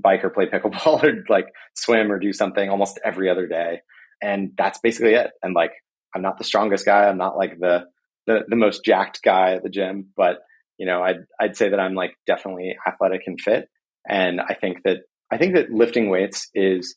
bike 0.00 0.22
or 0.24 0.30
play 0.30 0.46
pickleball 0.46 1.02
or 1.02 1.24
like 1.28 1.46
swim 1.74 2.12
or 2.12 2.18
do 2.18 2.32
something 2.32 2.68
almost 2.68 3.00
every 3.04 3.28
other 3.28 3.46
day. 3.46 3.80
And 4.22 4.52
that's 4.56 4.78
basically 4.78 5.14
it. 5.14 5.30
And 5.42 5.54
like 5.54 5.72
I'm 6.14 6.22
not 6.22 6.38
the 6.38 6.44
strongest 6.44 6.84
guy. 6.84 7.08
I'm 7.08 7.18
not 7.18 7.36
like 7.36 7.58
the 7.58 7.84
the, 8.26 8.40
the 8.48 8.56
most 8.56 8.84
jacked 8.84 9.22
guy 9.22 9.54
at 9.54 9.62
the 9.62 9.68
gym, 9.68 10.08
but 10.16 10.38
you 10.78 10.86
know, 10.86 11.02
I'd 11.02 11.24
I'd 11.40 11.56
say 11.56 11.68
that 11.68 11.80
I'm 11.80 11.94
like 11.94 12.16
definitely 12.26 12.76
athletic 12.86 13.22
and 13.26 13.40
fit, 13.40 13.68
and 14.08 14.40
I 14.40 14.54
think 14.54 14.82
that 14.84 14.98
I 15.30 15.38
think 15.38 15.54
that 15.54 15.70
lifting 15.70 16.08
weights 16.08 16.48
is 16.54 16.96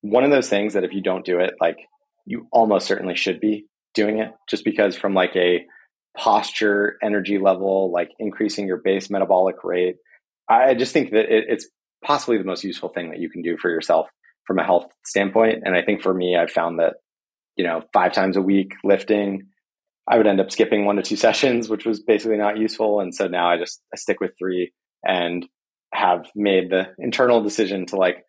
one 0.00 0.24
of 0.24 0.30
those 0.30 0.48
things 0.48 0.74
that 0.74 0.84
if 0.84 0.92
you 0.92 1.02
don't 1.02 1.24
do 1.24 1.40
it, 1.40 1.54
like 1.60 1.78
you 2.26 2.46
almost 2.52 2.86
certainly 2.86 3.16
should 3.16 3.40
be 3.40 3.66
doing 3.94 4.18
it, 4.18 4.32
just 4.48 4.64
because 4.64 4.96
from 4.96 5.14
like 5.14 5.34
a 5.36 5.64
posture, 6.16 6.96
energy 7.02 7.38
level, 7.38 7.90
like 7.92 8.10
increasing 8.18 8.66
your 8.66 8.80
base 8.82 9.10
metabolic 9.10 9.64
rate, 9.64 9.96
I 10.48 10.74
just 10.74 10.92
think 10.92 11.10
that 11.10 11.34
it, 11.34 11.44
it's 11.48 11.68
possibly 12.04 12.38
the 12.38 12.44
most 12.44 12.64
useful 12.64 12.90
thing 12.90 13.10
that 13.10 13.18
you 13.18 13.30
can 13.30 13.42
do 13.42 13.56
for 13.56 13.70
yourself 13.70 14.08
from 14.46 14.58
a 14.58 14.64
health 14.64 14.86
standpoint. 15.04 15.62
And 15.64 15.74
I 15.74 15.82
think 15.82 16.02
for 16.02 16.12
me, 16.12 16.36
I've 16.36 16.50
found 16.50 16.78
that, 16.78 16.94
you 17.56 17.64
know, 17.64 17.82
five 17.92 18.12
times 18.12 18.36
a 18.36 18.42
week 18.42 18.74
lifting, 18.84 19.48
I 20.08 20.16
would 20.18 20.26
end 20.26 20.40
up 20.40 20.50
skipping 20.50 20.84
one 20.84 20.96
to 20.96 21.02
two 21.02 21.16
sessions, 21.28 21.68
which 21.68 21.84
was 21.84 22.00
basically 22.00 22.36
not 22.36 22.58
useful. 22.58 23.00
And 23.00 23.14
so 23.14 23.26
now 23.26 23.48
I 23.48 23.58
just 23.58 23.80
I 23.92 23.96
stick 23.96 24.20
with 24.20 24.32
three 24.38 24.72
and 25.06 25.46
have 25.92 26.26
made 26.34 26.70
the 26.70 26.88
internal 26.98 27.42
decision 27.42 27.86
to 27.86 27.96
like 27.96 28.24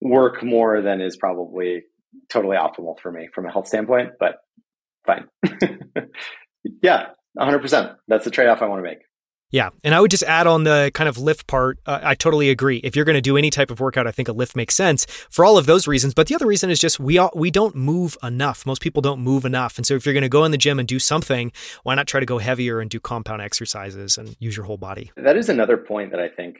work 0.00 0.42
more 0.42 0.80
than 0.80 1.00
is 1.00 1.16
probably 1.16 1.82
totally 2.30 2.56
optimal 2.56 2.98
for 3.00 3.10
me 3.10 3.28
from 3.34 3.46
a 3.46 3.52
health 3.52 3.66
standpoint, 3.66 4.10
but 4.18 4.36
fine. 5.06 5.26
yeah, 6.82 7.08
100%. 7.38 7.96
That's 8.08 8.24
the 8.24 8.30
trade 8.30 8.48
off 8.48 8.62
I 8.62 8.66
want 8.66 8.84
to 8.84 8.88
make. 8.88 8.98
Yeah. 9.54 9.70
And 9.84 9.94
I 9.94 10.00
would 10.00 10.10
just 10.10 10.24
add 10.24 10.48
on 10.48 10.64
the 10.64 10.90
kind 10.94 11.08
of 11.08 11.16
lift 11.16 11.46
part. 11.46 11.78
Uh, 11.86 12.00
I 12.02 12.16
totally 12.16 12.50
agree. 12.50 12.78
If 12.78 12.96
you're 12.96 13.04
going 13.04 13.14
to 13.14 13.20
do 13.20 13.36
any 13.36 13.50
type 13.50 13.70
of 13.70 13.78
workout, 13.78 14.04
I 14.04 14.10
think 14.10 14.26
a 14.26 14.32
lift 14.32 14.56
makes 14.56 14.74
sense 14.74 15.06
for 15.30 15.44
all 15.44 15.56
of 15.56 15.66
those 15.66 15.86
reasons. 15.86 16.12
But 16.12 16.26
the 16.26 16.34
other 16.34 16.46
reason 16.48 16.70
is 16.70 16.80
just 16.80 16.98
we 16.98 17.18
all, 17.18 17.30
we 17.36 17.52
don't 17.52 17.76
move 17.76 18.18
enough. 18.20 18.66
Most 18.66 18.82
people 18.82 19.00
don't 19.00 19.20
move 19.20 19.44
enough. 19.44 19.76
And 19.78 19.86
so 19.86 19.94
if 19.94 20.04
you're 20.04 20.12
going 20.12 20.22
to 20.22 20.28
go 20.28 20.42
in 20.42 20.50
the 20.50 20.58
gym 20.58 20.80
and 20.80 20.88
do 20.88 20.98
something, 20.98 21.52
why 21.84 21.94
not 21.94 22.08
try 22.08 22.18
to 22.18 22.26
go 22.26 22.38
heavier 22.38 22.80
and 22.80 22.90
do 22.90 22.98
compound 22.98 23.42
exercises 23.42 24.18
and 24.18 24.34
use 24.40 24.56
your 24.56 24.66
whole 24.66 24.76
body? 24.76 25.12
That 25.16 25.36
is 25.36 25.48
another 25.48 25.76
point 25.76 26.10
that 26.10 26.18
I 26.18 26.30
think 26.30 26.56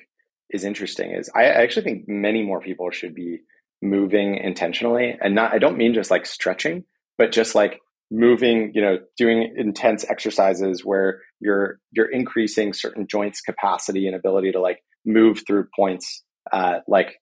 is 0.50 0.62
interesting 0.62 1.11
is 1.11 1.28
I 1.35 1.46
actually 1.46 1.83
think 1.83 2.04
many 2.07 2.44
more 2.44 2.61
people 2.61 2.92
should 2.92 3.16
be 3.16 3.40
moving 3.83 4.37
intentionally 4.37 5.16
and 5.20 5.35
not 5.35 5.52
I 5.52 5.59
don't 5.59 5.76
mean 5.78 5.94
just 5.94 6.12
like 6.12 6.26
stretching, 6.26 6.85
but 7.18 7.33
just 7.33 7.57
like 7.57 7.80
moving, 8.14 8.70
you 8.74 8.81
know, 8.81 8.98
doing 9.16 9.53
intense 9.57 10.05
exercises 10.09 10.85
where 10.85 11.20
you're 11.40 11.81
you're 11.92 12.11
increasing 12.11 12.72
certain 12.72 13.07
joints 13.07 13.40
capacity 13.40 14.07
and 14.07 14.14
ability 14.14 14.53
to 14.53 14.61
like 14.61 14.79
move 15.05 15.42
through 15.46 15.66
points, 15.77 16.22
uh, 16.53 16.79
like 16.87 17.16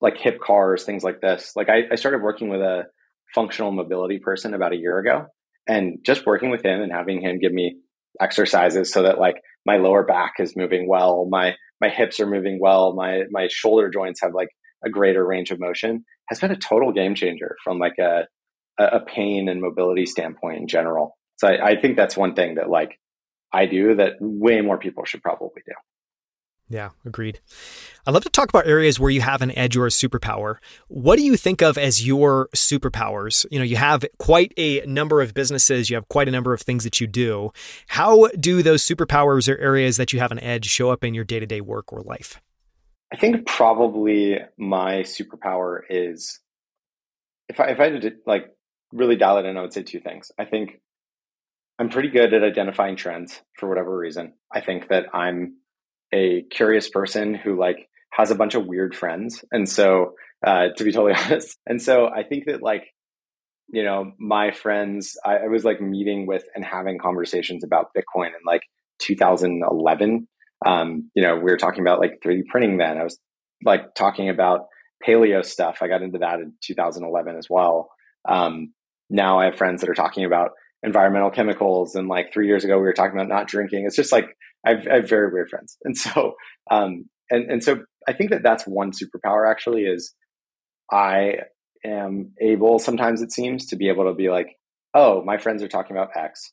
like 0.00 0.18
hip 0.18 0.38
CARs, 0.40 0.84
things 0.84 1.02
like 1.02 1.20
this. 1.20 1.52
Like 1.56 1.70
I, 1.70 1.84
I 1.90 1.94
started 1.94 2.22
working 2.22 2.50
with 2.50 2.60
a 2.60 2.84
functional 3.34 3.72
mobility 3.72 4.18
person 4.18 4.52
about 4.52 4.72
a 4.72 4.76
year 4.76 4.98
ago, 4.98 5.26
and 5.66 5.98
just 6.04 6.26
working 6.26 6.50
with 6.50 6.64
him 6.64 6.82
and 6.82 6.92
having 6.92 7.22
him 7.22 7.38
give 7.38 7.52
me 7.52 7.76
exercises 8.20 8.92
so 8.92 9.02
that 9.02 9.18
like 9.18 9.36
my 9.64 9.78
lower 9.78 10.04
back 10.04 10.34
is 10.38 10.54
moving 10.54 10.86
well, 10.88 11.26
my 11.30 11.54
my 11.80 11.88
hips 11.88 12.20
are 12.20 12.26
moving 12.26 12.58
well, 12.60 12.94
my 12.94 13.22
my 13.30 13.48
shoulder 13.50 13.88
joints 13.88 14.20
have 14.20 14.34
like 14.34 14.50
a 14.84 14.90
greater 14.90 15.24
range 15.24 15.50
of 15.50 15.58
motion 15.58 16.04
has 16.28 16.40
been 16.40 16.50
a 16.50 16.56
total 16.56 16.92
game 16.92 17.14
changer 17.14 17.56
from 17.62 17.78
like 17.78 17.98
a 17.98 18.22
a 18.92 19.00
pain 19.00 19.48
and 19.48 19.60
mobility 19.60 20.06
standpoint 20.06 20.58
in 20.58 20.66
general. 20.68 21.16
So 21.36 21.48
I, 21.48 21.70
I 21.70 21.80
think 21.80 21.96
that's 21.96 22.16
one 22.16 22.34
thing 22.34 22.56
that 22.56 22.70
like 22.70 22.98
I 23.52 23.66
do 23.66 23.94
that 23.96 24.14
way 24.20 24.60
more 24.60 24.78
people 24.78 25.04
should 25.04 25.22
probably 25.22 25.62
do. 25.66 25.72
Yeah, 26.68 26.90
agreed. 27.04 27.40
I'd 28.06 28.14
love 28.14 28.22
to 28.22 28.30
talk 28.30 28.48
about 28.48 28.66
areas 28.66 28.98
where 28.98 29.10
you 29.10 29.20
have 29.20 29.42
an 29.42 29.56
edge 29.58 29.76
or 29.76 29.84
a 29.84 29.90
superpower. 29.90 30.56
What 30.88 31.16
do 31.16 31.22
you 31.22 31.36
think 31.36 31.60
of 31.60 31.76
as 31.76 32.06
your 32.06 32.48
superpowers? 32.56 33.44
You 33.50 33.58
know, 33.58 33.64
you 33.64 33.76
have 33.76 34.06
quite 34.18 34.54
a 34.56 34.80
number 34.86 35.20
of 35.20 35.34
businesses, 35.34 35.90
you 35.90 35.96
have 35.96 36.08
quite 36.08 36.28
a 36.28 36.30
number 36.30 36.54
of 36.54 36.62
things 36.62 36.84
that 36.84 36.98
you 36.98 37.06
do. 37.06 37.50
How 37.88 38.28
do 38.28 38.62
those 38.62 38.86
superpowers 38.86 39.52
or 39.52 39.58
areas 39.58 39.98
that 39.98 40.14
you 40.14 40.20
have 40.20 40.32
an 40.32 40.40
edge 40.40 40.64
show 40.64 40.90
up 40.90 41.04
in 41.04 41.12
your 41.12 41.24
day 41.24 41.40
to 41.40 41.46
day 41.46 41.60
work 41.60 41.92
or 41.92 42.00
life? 42.00 42.40
I 43.12 43.16
think 43.16 43.46
probably 43.46 44.38
my 44.56 45.00
superpower 45.00 45.80
is 45.90 46.40
if 47.50 47.60
I 47.60 47.66
if 47.66 47.80
I 47.80 47.90
had 47.90 48.00
to 48.00 48.12
like 48.24 48.46
really 48.92 49.16
dial 49.16 49.38
it 49.38 49.46
in, 49.46 49.56
I 49.56 49.62
would 49.62 49.72
say 49.72 49.82
two 49.82 50.00
things. 50.00 50.30
I 50.38 50.44
think 50.44 50.80
I'm 51.78 51.88
pretty 51.88 52.10
good 52.10 52.32
at 52.34 52.44
identifying 52.44 52.96
trends 52.96 53.40
for 53.58 53.68
whatever 53.68 53.96
reason. 53.96 54.34
I 54.52 54.60
think 54.60 54.88
that 54.88 55.06
I'm 55.14 55.56
a 56.12 56.42
curious 56.50 56.88
person 56.88 57.34
who 57.34 57.58
like 57.58 57.88
has 58.10 58.30
a 58.30 58.34
bunch 58.34 58.54
of 58.54 58.66
weird 58.66 58.94
friends. 58.94 59.44
And 59.50 59.68
so, 59.68 60.14
uh, 60.46 60.68
to 60.76 60.84
be 60.84 60.92
totally 60.92 61.14
honest, 61.24 61.58
and 61.66 61.80
so 61.80 62.08
I 62.08 62.22
think 62.22 62.44
that 62.46 62.62
like, 62.62 62.84
you 63.68 63.82
know, 63.82 64.12
my 64.18 64.50
friends, 64.50 65.16
I, 65.24 65.38
I 65.38 65.48
was 65.48 65.64
like 65.64 65.80
meeting 65.80 66.26
with 66.26 66.44
and 66.54 66.64
having 66.64 66.98
conversations 66.98 67.64
about 67.64 67.90
Bitcoin 67.96 68.28
in 68.28 68.44
like 68.46 68.62
2011. 69.00 70.28
Um, 70.64 71.10
you 71.14 71.22
know, 71.22 71.36
we 71.36 71.50
were 71.50 71.56
talking 71.56 71.80
about 71.80 72.00
like 72.00 72.20
3D 72.24 72.46
printing 72.48 72.76
then. 72.76 72.98
I 72.98 73.04
was 73.04 73.18
like 73.64 73.94
talking 73.94 74.28
about 74.28 74.66
paleo 75.06 75.44
stuff. 75.44 75.78
I 75.80 75.88
got 75.88 76.02
into 76.02 76.18
that 76.18 76.40
in 76.40 76.52
2011 76.62 77.36
as 77.36 77.46
well. 77.48 77.90
Um, 78.28 78.72
now 79.12 79.38
I 79.38 79.44
have 79.44 79.56
friends 79.56 79.82
that 79.82 79.90
are 79.90 79.94
talking 79.94 80.24
about 80.24 80.52
environmental 80.82 81.30
chemicals. 81.30 81.94
And 81.94 82.08
like 82.08 82.32
three 82.32 82.48
years 82.48 82.64
ago, 82.64 82.76
we 82.76 82.84
were 82.84 82.94
talking 82.94 83.16
about 83.16 83.28
not 83.28 83.46
drinking. 83.46 83.84
It's 83.86 83.94
just 83.94 84.10
like 84.10 84.26
I've, 84.66 84.88
I 84.88 84.96
have 84.96 85.08
very 85.08 85.32
weird 85.32 85.50
friends. 85.50 85.76
And 85.84 85.96
so, 85.96 86.34
um, 86.70 87.04
and, 87.30 87.50
and 87.50 87.62
so 87.62 87.84
I 88.08 88.14
think 88.14 88.30
that 88.30 88.42
that's 88.42 88.64
one 88.64 88.90
superpower 88.90 89.48
actually 89.48 89.82
is 89.82 90.14
I 90.90 91.34
am 91.84 92.32
able 92.40 92.78
sometimes 92.78 93.22
it 93.22 93.32
seems 93.32 93.66
to 93.66 93.76
be 93.76 93.88
able 93.88 94.04
to 94.04 94.14
be 94.14 94.30
like, 94.30 94.56
oh, 94.94 95.22
my 95.22 95.38
friends 95.38 95.62
are 95.62 95.68
talking 95.68 95.96
about 95.96 96.16
X. 96.16 96.52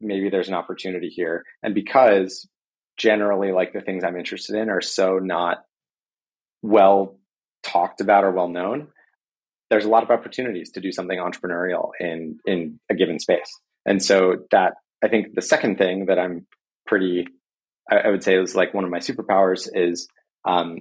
Maybe 0.00 0.30
there's 0.30 0.48
an 0.48 0.54
opportunity 0.54 1.08
here. 1.08 1.44
And 1.62 1.74
because 1.74 2.48
generally 2.96 3.50
like 3.50 3.72
the 3.72 3.80
things 3.80 4.04
I'm 4.04 4.16
interested 4.16 4.56
in 4.56 4.68
are 4.68 4.80
so 4.80 5.18
not 5.18 5.58
well 6.62 7.18
talked 7.62 8.00
about 8.00 8.24
or 8.24 8.30
well 8.30 8.48
known, 8.48 8.88
there's 9.70 9.84
a 9.84 9.88
lot 9.88 10.02
of 10.02 10.10
opportunities 10.10 10.70
to 10.72 10.80
do 10.80 10.92
something 10.92 11.18
entrepreneurial 11.18 11.90
in 11.98 12.38
in 12.44 12.80
a 12.90 12.94
given 12.94 13.18
space. 13.18 13.50
And 13.86 14.02
so 14.02 14.36
that 14.50 14.74
I 15.02 15.08
think 15.08 15.34
the 15.34 15.42
second 15.42 15.78
thing 15.78 16.06
that 16.06 16.18
I'm 16.18 16.46
pretty 16.86 17.26
I, 17.90 17.98
I 17.98 18.08
would 18.10 18.24
say 18.24 18.36
is 18.36 18.54
like 18.54 18.74
one 18.74 18.84
of 18.84 18.90
my 18.90 18.98
superpowers 18.98 19.68
is 19.72 20.08
um, 20.44 20.78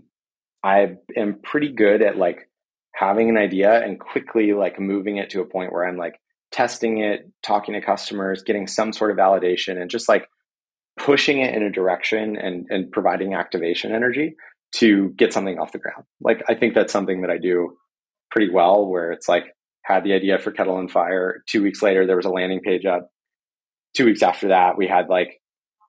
I 0.64 0.98
am 1.16 1.40
pretty 1.42 1.70
good 1.72 2.02
at 2.02 2.18
like 2.18 2.50
having 2.94 3.30
an 3.30 3.38
idea 3.38 3.82
and 3.82 4.00
quickly 4.00 4.54
like 4.54 4.80
moving 4.80 5.18
it 5.18 5.30
to 5.32 5.42
a 5.42 5.46
point 5.46 5.72
where 5.72 5.88
I'm 5.88 5.98
like 5.98 6.20
testing 6.52 7.00
it, 7.00 7.32
talking 7.44 7.76
to 7.76 7.82
customers, 7.82 8.44
getting 8.44 8.68
some 8.68 8.92
sort 8.92 9.12
of 9.12 9.18
validation, 9.18 9.80
and 9.80 9.90
just 9.90 10.10
like 10.10 10.28
pushing 10.98 11.40
it 11.40 11.54
in 11.54 11.64
a 11.64 11.72
direction 11.72 12.38
and 12.38 12.68
and 12.70 12.92
providing 12.92 13.34
activation 13.34 13.94
energy 13.94 14.36
to 14.72 15.10
get 15.12 15.34
something 15.34 15.58
off 15.58 15.72
the 15.72 15.80
ground. 15.80 16.04
Like 16.22 16.44
I 16.48 16.56
think 16.56 16.74
that's 16.74 16.94
something 16.94 17.22
that 17.22 17.30
I 17.30 17.38
do 17.38 17.78
pretty 18.32 18.52
well 18.52 18.88
where 18.88 19.12
it's 19.12 19.28
like 19.28 19.46
had 19.84 20.04
the 20.04 20.14
idea 20.14 20.40
for 20.40 20.52
kettle 20.52 20.80
and 20.80 20.92
fire. 20.92 21.44
Two 21.48 21.64
weeks 21.64 21.82
later 21.82 22.06
there 22.06 22.16
was 22.16 22.26
a 22.26 22.30
landing 22.30 22.62
page 22.62 22.86
up. 22.86 23.10
Two 23.96 24.06
weeks 24.06 24.22
after 24.22 24.50
that 24.50 24.78
we 24.78 24.88
had 24.88 25.10
like 25.10 25.42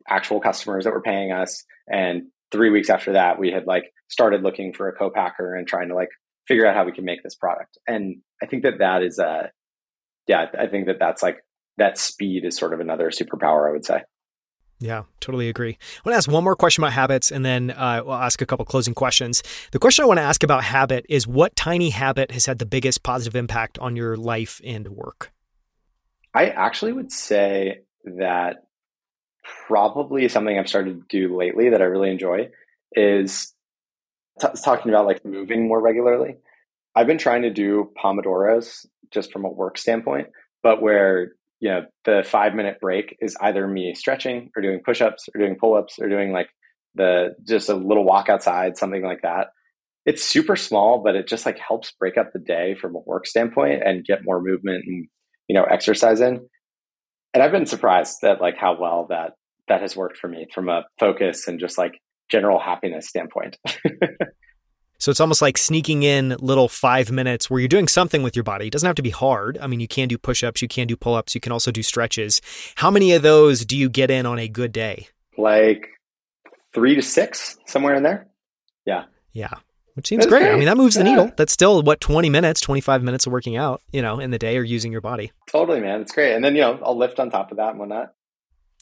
actual 0.08 0.40
customers 0.40 0.84
that 0.84 0.92
were 0.92 1.02
paying 1.02 1.32
us. 1.32 1.64
And 1.90 2.24
three 2.50 2.70
weeks 2.70 2.90
after 2.90 3.12
that 3.12 3.38
we 3.38 3.50
had 3.50 3.66
like 3.66 3.92
started 4.08 4.42
looking 4.42 4.72
for 4.72 4.88
a 4.88 4.92
co-packer 4.92 5.54
and 5.54 5.66
trying 5.66 5.88
to 5.88 5.94
like 5.94 6.08
figure 6.48 6.66
out 6.66 6.74
how 6.74 6.84
we 6.84 6.92
can 6.92 7.04
make 7.04 7.22
this 7.22 7.34
product. 7.34 7.78
And 7.86 8.22
i 8.42 8.46
think 8.46 8.62
that 8.62 8.78
that 8.78 9.02
is 9.02 9.18
a 9.18 9.50
yeah 10.26 10.46
i 10.58 10.66
think 10.66 10.86
that 10.86 10.98
that's 10.98 11.22
like 11.22 11.38
that 11.78 11.98
speed 11.98 12.44
is 12.44 12.56
sort 12.56 12.74
of 12.74 12.80
another 12.80 13.10
superpower 13.10 13.68
i 13.68 13.72
would 13.72 13.84
say 13.84 14.02
yeah, 14.80 15.02
totally 15.20 15.50
agree. 15.50 15.72
I 15.72 16.00
want 16.08 16.14
to 16.14 16.16
ask 16.16 16.30
one 16.30 16.42
more 16.42 16.56
question 16.56 16.82
about 16.82 16.94
habits 16.94 17.30
and 17.30 17.44
then 17.44 17.70
uh, 17.70 18.02
we'll 18.04 18.14
ask 18.14 18.40
a 18.40 18.46
couple 18.46 18.64
closing 18.64 18.94
questions. 18.94 19.42
The 19.72 19.78
question 19.78 20.04
I 20.04 20.08
want 20.08 20.18
to 20.18 20.24
ask 20.24 20.42
about 20.42 20.64
habit 20.64 21.04
is 21.08 21.26
what 21.26 21.54
tiny 21.54 21.90
habit 21.90 22.30
has 22.30 22.46
had 22.46 22.58
the 22.58 22.66
biggest 22.66 23.02
positive 23.02 23.36
impact 23.36 23.78
on 23.78 23.94
your 23.94 24.16
life 24.16 24.60
and 24.64 24.88
work? 24.88 25.32
I 26.34 26.46
actually 26.46 26.92
would 26.92 27.12
say 27.12 27.80
that 28.04 28.64
probably 29.66 30.28
something 30.28 30.58
I've 30.58 30.68
started 30.68 31.00
to 31.00 31.28
do 31.28 31.36
lately 31.36 31.68
that 31.70 31.82
I 31.82 31.84
really 31.84 32.10
enjoy 32.10 32.48
is 32.92 33.52
t- 34.40 34.48
talking 34.64 34.90
about 34.90 35.04
like 35.04 35.26
moving 35.26 35.68
more 35.68 35.80
regularly. 35.80 36.36
I've 36.96 37.06
been 37.06 37.18
trying 37.18 37.42
to 37.42 37.50
do 37.50 37.90
Pomodoros 38.02 38.86
just 39.10 39.30
from 39.30 39.44
a 39.44 39.50
work 39.50 39.76
standpoint, 39.76 40.28
but 40.62 40.80
where 40.80 41.32
you 41.60 41.68
know 41.68 41.84
the 42.04 42.22
five 42.26 42.54
minute 42.54 42.78
break 42.80 43.16
is 43.20 43.36
either 43.40 43.66
me 43.68 43.94
stretching 43.94 44.50
or 44.56 44.62
doing 44.62 44.80
push-ups 44.84 45.28
or 45.34 45.38
doing 45.38 45.56
pull-ups 45.58 45.98
or 46.00 46.08
doing 46.08 46.32
like 46.32 46.48
the 46.94 47.34
just 47.46 47.68
a 47.68 47.74
little 47.74 48.04
walk 48.04 48.28
outside 48.28 48.76
something 48.76 49.02
like 49.04 49.22
that. 49.22 49.48
It's 50.06 50.24
super 50.24 50.56
small 50.56 51.02
but 51.02 51.14
it 51.14 51.28
just 51.28 51.46
like 51.46 51.58
helps 51.58 51.92
break 51.92 52.16
up 52.16 52.32
the 52.32 52.38
day 52.38 52.74
from 52.74 52.96
a 52.96 53.00
work 53.00 53.26
standpoint 53.26 53.82
and 53.84 54.04
get 54.04 54.24
more 54.24 54.40
movement 54.42 54.84
and 54.86 55.06
you 55.48 55.54
know 55.54 55.64
exercise 55.64 56.20
in. 56.20 56.40
And 57.32 57.42
i've 57.42 57.52
been 57.52 57.66
surprised 57.66 58.24
at 58.24 58.40
like 58.40 58.56
how 58.56 58.80
well 58.80 59.06
that 59.10 59.32
that 59.68 59.82
has 59.82 59.94
worked 59.94 60.16
for 60.16 60.28
me 60.28 60.46
from 60.52 60.68
a 60.68 60.84
focus 60.98 61.46
and 61.46 61.60
just 61.60 61.78
like 61.78 62.00
general 62.28 62.58
happiness 62.58 63.08
standpoint 63.08 63.56
So 65.00 65.10
it's 65.10 65.20
almost 65.20 65.40
like 65.40 65.56
sneaking 65.56 66.02
in 66.02 66.36
little 66.40 66.68
five 66.68 67.10
minutes 67.10 67.48
where 67.48 67.58
you're 67.58 67.68
doing 67.68 67.88
something 67.88 68.22
with 68.22 68.36
your 68.36 68.42
body. 68.42 68.66
It 68.66 68.72
doesn't 68.72 68.86
have 68.86 68.96
to 68.96 69.02
be 69.02 69.10
hard. 69.10 69.58
I 69.60 69.66
mean, 69.66 69.80
you 69.80 69.88
can 69.88 70.08
do 70.08 70.18
push 70.18 70.44
ups, 70.44 70.60
you 70.60 70.68
can 70.68 70.86
do 70.86 70.96
pull 70.96 71.14
ups, 71.14 71.34
you 71.34 71.40
can 71.40 71.52
also 71.52 71.72
do 71.72 71.82
stretches. 71.82 72.42
How 72.76 72.90
many 72.90 73.12
of 73.12 73.22
those 73.22 73.64
do 73.64 73.76
you 73.76 73.88
get 73.88 74.10
in 74.10 74.26
on 74.26 74.38
a 74.38 74.46
good 74.46 74.72
day? 74.72 75.08
Like 75.38 75.88
three 76.74 76.94
to 76.94 77.02
six, 77.02 77.56
somewhere 77.66 77.94
in 77.94 78.02
there. 78.02 78.28
Yeah. 78.84 79.04
Yeah. 79.32 79.54
Which 79.94 80.08
seems 80.08 80.26
great. 80.26 80.42
great. 80.42 80.52
I 80.52 80.56
mean, 80.56 80.66
that 80.66 80.76
moves 80.76 80.96
the 80.96 81.04
needle. 81.04 81.32
That's 81.36 81.52
still 81.52 81.82
what, 81.82 82.00
20 82.00 82.28
minutes, 82.28 82.60
25 82.60 83.02
minutes 83.02 83.26
of 83.26 83.32
working 83.32 83.56
out, 83.56 83.82
you 83.92 84.02
know, 84.02 84.20
in 84.20 84.30
the 84.30 84.38
day 84.38 84.56
or 84.56 84.62
using 84.62 84.92
your 84.92 85.00
body. 85.00 85.32
Totally, 85.50 85.80
man. 85.80 86.02
It's 86.02 86.12
great. 86.12 86.34
And 86.34 86.44
then, 86.44 86.54
you 86.54 86.60
know, 86.60 86.78
I'll 86.84 86.96
lift 86.96 87.18
on 87.18 87.30
top 87.30 87.50
of 87.50 87.56
that 87.56 87.70
and 87.70 87.78
whatnot. 87.78 88.12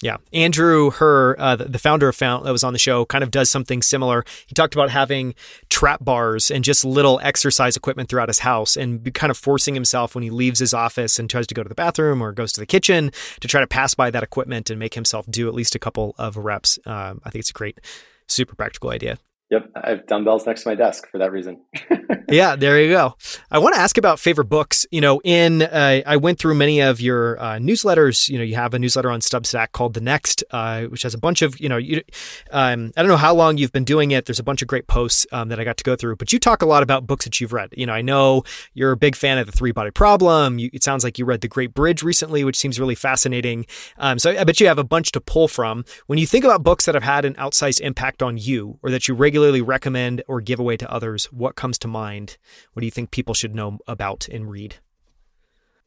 Yeah, 0.01 0.19
Andrew 0.33 0.91
Herr, 0.91 1.39
uh, 1.41 1.57
the, 1.57 1.79
founder 1.79 2.09
of 2.09 2.15
Fount 2.15 2.45
that 2.45 2.53
was 2.53 2.63
on 2.63 2.73
the 2.73 2.79
show, 2.79 3.05
kind 3.05 3.25
of 3.25 3.33
does 3.33 3.51
something 3.51 3.83
similar. 3.83 4.25
He 4.47 4.55
talked 4.55 4.75
about 4.75 4.91
having 4.91 5.35
trap 5.71 6.05
bars 6.05 6.53
and 6.53 6.63
just 6.63 6.85
little 6.85 7.19
exercise 7.21 7.77
equipment 7.77 8.09
throughout 8.09 8.29
his 8.29 8.39
house, 8.39 8.77
and 8.77 9.13
kind 9.15 9.33
of 9.33 9.37
forcing 9.37 9.75
himself 9.75 10.15
when 10.15 10.23
he 10.23 10.31
leaves 10.31 10.61
his 10.61 10.73
office 10.73 11.19
and 11.19 11.29
tries 11.29 11.49
to 11.49 11.55
go 11.55 11.65
to 11.65 11.69
the 11.69 11.75
bathroom 11.75 12.23
or 12.23 12.31
goes 12.31 12.53
to 12.53 12.61
the 12.61 12.67
kitchen 12.67 13.11
to 13.41 13.49
try 13.49 13.61
to 13.61 13.67
pass 13.67 13.95
by 13.95 14.09
that 14.09 14.23
equipment 14.23 14.71
and 14.71 14.79
make 14.79 14.95
himself 14.95 15.27
do 15.29 15.49
at 15.49 15.55
least 15.55 15.75
a 15.75 15.81
couple 15.81 16.15
of 16.17 16.37
reps. 16.37 16.79
Um, 16.87 17.21
I 17.25 17.31
think 17.31 17.41
it's 17.41 17.51
a 17.51 17.55
great, 17.55 17.81
super 18.29 18.55
practical 18.55 18.91
idea. 18.91 19.19
Yep, 19.51 19.71
I 19.83 19.91
have 19.91 20.07
dumbbells 20.07 20.47
next 20.47 20.65
to 20.65 20.69
my 20.69 20.75
desk 20.75 21.09
for 21.11 21.17
that 21.19 21.33
reason. 21.33 21.63
yeah, 22.29 22.55
there 22.55 22.79
you 22.83 22.91
go. 22.91 23.15
I 23.51 23.59
want 23.59 23.75
to 23.75 23.81
ask 23.81 23.97
about 23.97 24.21
favorite 24.21 24.51
books. 24.51 24.85
You 24.91 25.01
know, 25.01 25.23
in 25.25 25.63
uh, 25.63 26.03
I 26.05 26.19
went 26.19 26.39
through 26.39 26.55
many 26.55 26.81
of 26.81 27.01
your 27.01 27.41
uh, 27.41 27.55
newsletters. 27.55 28.29
You 28.29 28.37
know, 28.37 28.45
you 28.45 28.57
have 28.57 28.75
a 28.75 28.79
newsletter 28.79 29.11
on 29.11 29.21
Substack 29.21 29.73
called 29.73 29.95
The 29.95 30.03
Next, 30.03 30.45
uh, 30.51 30.83
which 30.85 31.03
has 31.03 31.15
a 31.15 31.19
bunch 31.19 31.41
of 31.41 31.59
you 31.59 31.71
know. 31.71 31.79
You, 31.79 32.03
um, 32.51 32.93
I 32.95 33.01
don't 33.01 33.09
know 33.09 33.17
how 33.17 33.35
long 33.35 33.57
you've 33.57 33.73
been 33.73 33.85
doing 33.85 34.11
it. 34.11 34.27
There's 34.27 34.39
a 34.39 34.43
bunch 34.43 34.61
of 34.61 34.69
great 34.69 34.87
posts 34.87 35.27
um, 35.33 35.49
that 35.49 35.59
I 35.59 35.65
got 35.65 35.79
to 35.79 35.85
go 35.85 35.97
through, 35.97 36.17
but 36.17 36.31
you 36.31 36.39
talk 36.39 36.61
a 36.61 36.67
lot 36.67 36.83
about 36.83 37.07
books 37.07 37.25
that 37.25 37.41
you've 37.41 37.55
read. 37.55 37.71
You 37.75 37.87
know, 37.87 37.95
I 37.95 38.03
know 38.03 38.43
you're 38.75 38.93
a 38.93 38.99
big 38.99 39.17
fan 39.17 39.39
of 39.39 39.47
the 39.47 39.53
Three 39.53 39.73
Body 39.73 39.91
Problem. 39.91 40.59
You, 40.59 40.69
it 40.75 40.83
sounds 40.83 41.05
like 41.05 41.19
you 41.19 41.25
read 41.25 41.41
The 41.41 41.49
Great 41.49 41.73
Bridge 41.73 42.03
recently, 42.03 42.45
which 42.45 42.59
seems 42.59 42.79
really 42.79 42.95
fascinating. 42.95 43.65
Um, 43.97 44.19
so 44.19 44.31
I 44.39 44.45
bet 44.45 44.61
you 44.61 44.67
have 44.67 44.79
a 44.79 44.85
bunch 44.85 45.13
to 45.13 45.23
pull 45.23 45.49
from. 45.49 45.87
When 46.07 46.19
you 46.19 46.27
think 46.27 46.45
about 46.45 46.63
books 46.63 46.85
that 46.85 46.95
have 46.95 47.05
had 47.05 47.25
an 47.25 47.33
outsized 47.37 47.81
impact 47.81 48.23
on 48.23 48.37
you, 48.37 48.79
or 48.83 48.91
that 48.91 49.09
you 49.09 49.15
regularly 49.15 49.38
recommend 49.61 50.23
or 50.29 50.41
give 50.41 50.61
away 50.61 50.77
to 50.77 50.93
others, 50.93 51.27
what 51.27 51.57
comes 51.57 51.79
to 51.79 51.89
mind? 51.89 52.37
What 52.73 52.81
do 52.81 52.87
you 52.87 52.91
think 52.91 53.11
people 53.11 53.35
should 53.35 53.55
know 53.55 53.79
about 53.87 54.29
and 54.29 54.51
read? 54.51 54.77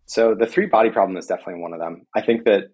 So 0.06 0.36
the 0.36 0.46
three 0.46 0.66
body 0.66 0.90
problem 0.90 1.18
is 1.18 1.26
definitely 1.26 1.62
one 1.62 1.74
of 1.74 1.80
them. 1.80 2.06
I 2.16 2.22
think 2.22 2.46
that 2.46 2.66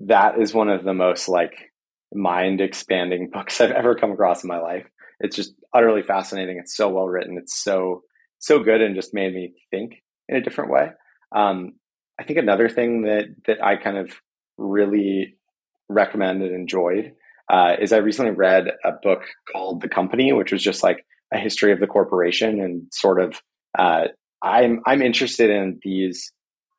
that 0.00 0.38
is 0.38 0.52
one 0.52 0.68
of 0.68 0.84
the 0.84 0.94
most 0.94 1.28
like 1.28 1.72
mind 2.12 2.60
expanding 2.60 3.30
books 3.32 3.60
I've 3.60 3.70
ever 3.70 3.94
come 3.94 4.12
across 4.12 4.42
in 4.42 4.48
my 4.48 4.58
life. 4.58 4.86
It's 5.20 5.36
just 5.36 5.54
utterly 5.72 6.02
fascinating. 6.02 6.58
It's 6.58 6.76
so 6.76 6.88
well 6.88 7.06
written. 7.06 7.38
It's 7.38 7.62
so 7.62 8.02
so 8.38 8.58
good 8.58 8.82
and 8.82 8.94
just 8.94 9.14
made 9.14 9.34
me 9.34 9.54
think 9.70 10.02
in 10.28 10.36
a 10.36 10.42
different 10.42 10.70
way. 10.70 10.90
Um, 11.34 11.74
I 12.18 12.24
think 12.24 12.38
another 12.38 12.68
thing 12.68 13.02
that 13.02 13.26
that 13.46 13.64
I 13.64 13.76
kind 13.76 13.96
of 13.96 14.10
really 14.58 15.36
recommended 15.88 16.50
and 16.50 16.62
enjoyed 16.62 17.12
uh, 17.48 17.76
is 17.80 17.92
I 17.92 17.98
recently 17.98 18.32
read 18.32 18.72
a 18.84 18.92
book 18.92 19.22
called 19.52 19.80
The 19.80 19.88
Company, 19.88 20.32
which 20.32 20.52
was 20.52 20.62
just 20.62 20.82
like 20.82 21.04
a 21.32 21.38
history 21.38 21.72
of 21.72 21.80
the 21.80 21.86
corporation 21.86 22.60
and 22.60 22.82
sort 22.92 23.20
of 23.20 23.40
uh, 23.78 24.08
I'm 24.42 24.80
I'm 24.86 25.02
interested 25.02 25.50
in 25.50 25.78
these 25.82 26.32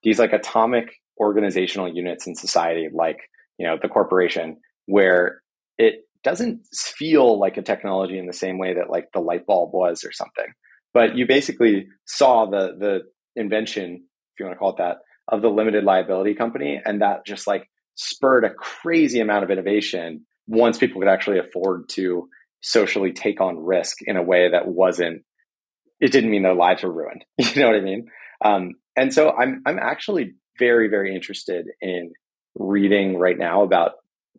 these 0.03 0.19
like 0.19 0.33
atomic 0.33 0.93
organizational 1.19 1.93
units 1.93 2.27
in 2.27 2.35
society, 2.35 2.89
like 2.93 3.17
you 3.57 3.65
know 3.65 3.77
the 3.81 3.89
corporation, 3.89 4.57
where 4.85 5.41
it 5.77 6.07
doesn't 6.23 6.65
feel 6.73 7.39
like 7.39 7.57
a 7.57 7.61
technology 7.61 8.17
in 8.17 8.27
the 8.27 8.33
same 8.33 8.57
way 8.57 8.73
that 8.73 8.89
like 8.89 9.07
the 9.13 9.19
light 9.19 9.45
bulb 9.45 9.73
was 9.73 10.03
or 10.03 10.11
something. 10.11 10.47
But 10.93 11.15
you 11.15 11.27
basically 11.27 11.87
saw 12.05 12.45
the 12.45 12.75
the 12.77 13.01
invention, 13.35 14.03
if 14.33 14.39
you 14.39 14.45
want 14.45 14.55
to 14.55 14.59
call 14.59 14.71
it 14.71 14.77
that, 14.77 14.97
of 15.27 15.41
the 15.41 15.49
limited 15.49 15.83
liability 15.83 16.35
company, 16.35 16.81
and 16.83 17.01
that 17.01 17.25
just 17.25 17.47
like 17.47 17.69
spurred 17.95 18.43
a 18.43 18.53
crazy 18.53 19.19
amount 19.19 19.43
of 19.43 19.49
innovation 19.49 20.25
once 20.47 20.77
people 20.77 21.01
could 21.01 21.09
actually 21.09 21.39
afford 21.39 21.89
to 21.89 22.29
socially 22.61 23.11
take 23.11 23.39
on 23.39 23.57
risk 23.57 23.97
in 24.01 24.17
a 24.17 24.23
way 24.23 24.49
that 24.49 24.67
wasn't 24.67 25.23
it 25.99 26.11
didn't 26.11 26.29
mean 26.29 26.43
their 26.43 26.53
lives 26.53 26.83
were 26.83 26.91
ruined. 26.91 27.25
You 27.37 27.61
know 27.61 27.67
what 27.67 27.77
i 27.77 27.81
mean? 27.81 28.07
Um, 28.43 28.73
and 28.95 29.13
so 29.13 29.31
i'm 29.31 29.61
i'm 29.65 29.79
actually 29.79 30.33
very 30.59 30.87
very 30.87 31.13
interested 31.13 31.67
in 31.81 32.13
reading 32.55 33.17
right 33.17 33.37
now 33.37 33.61
about 33.61 33.93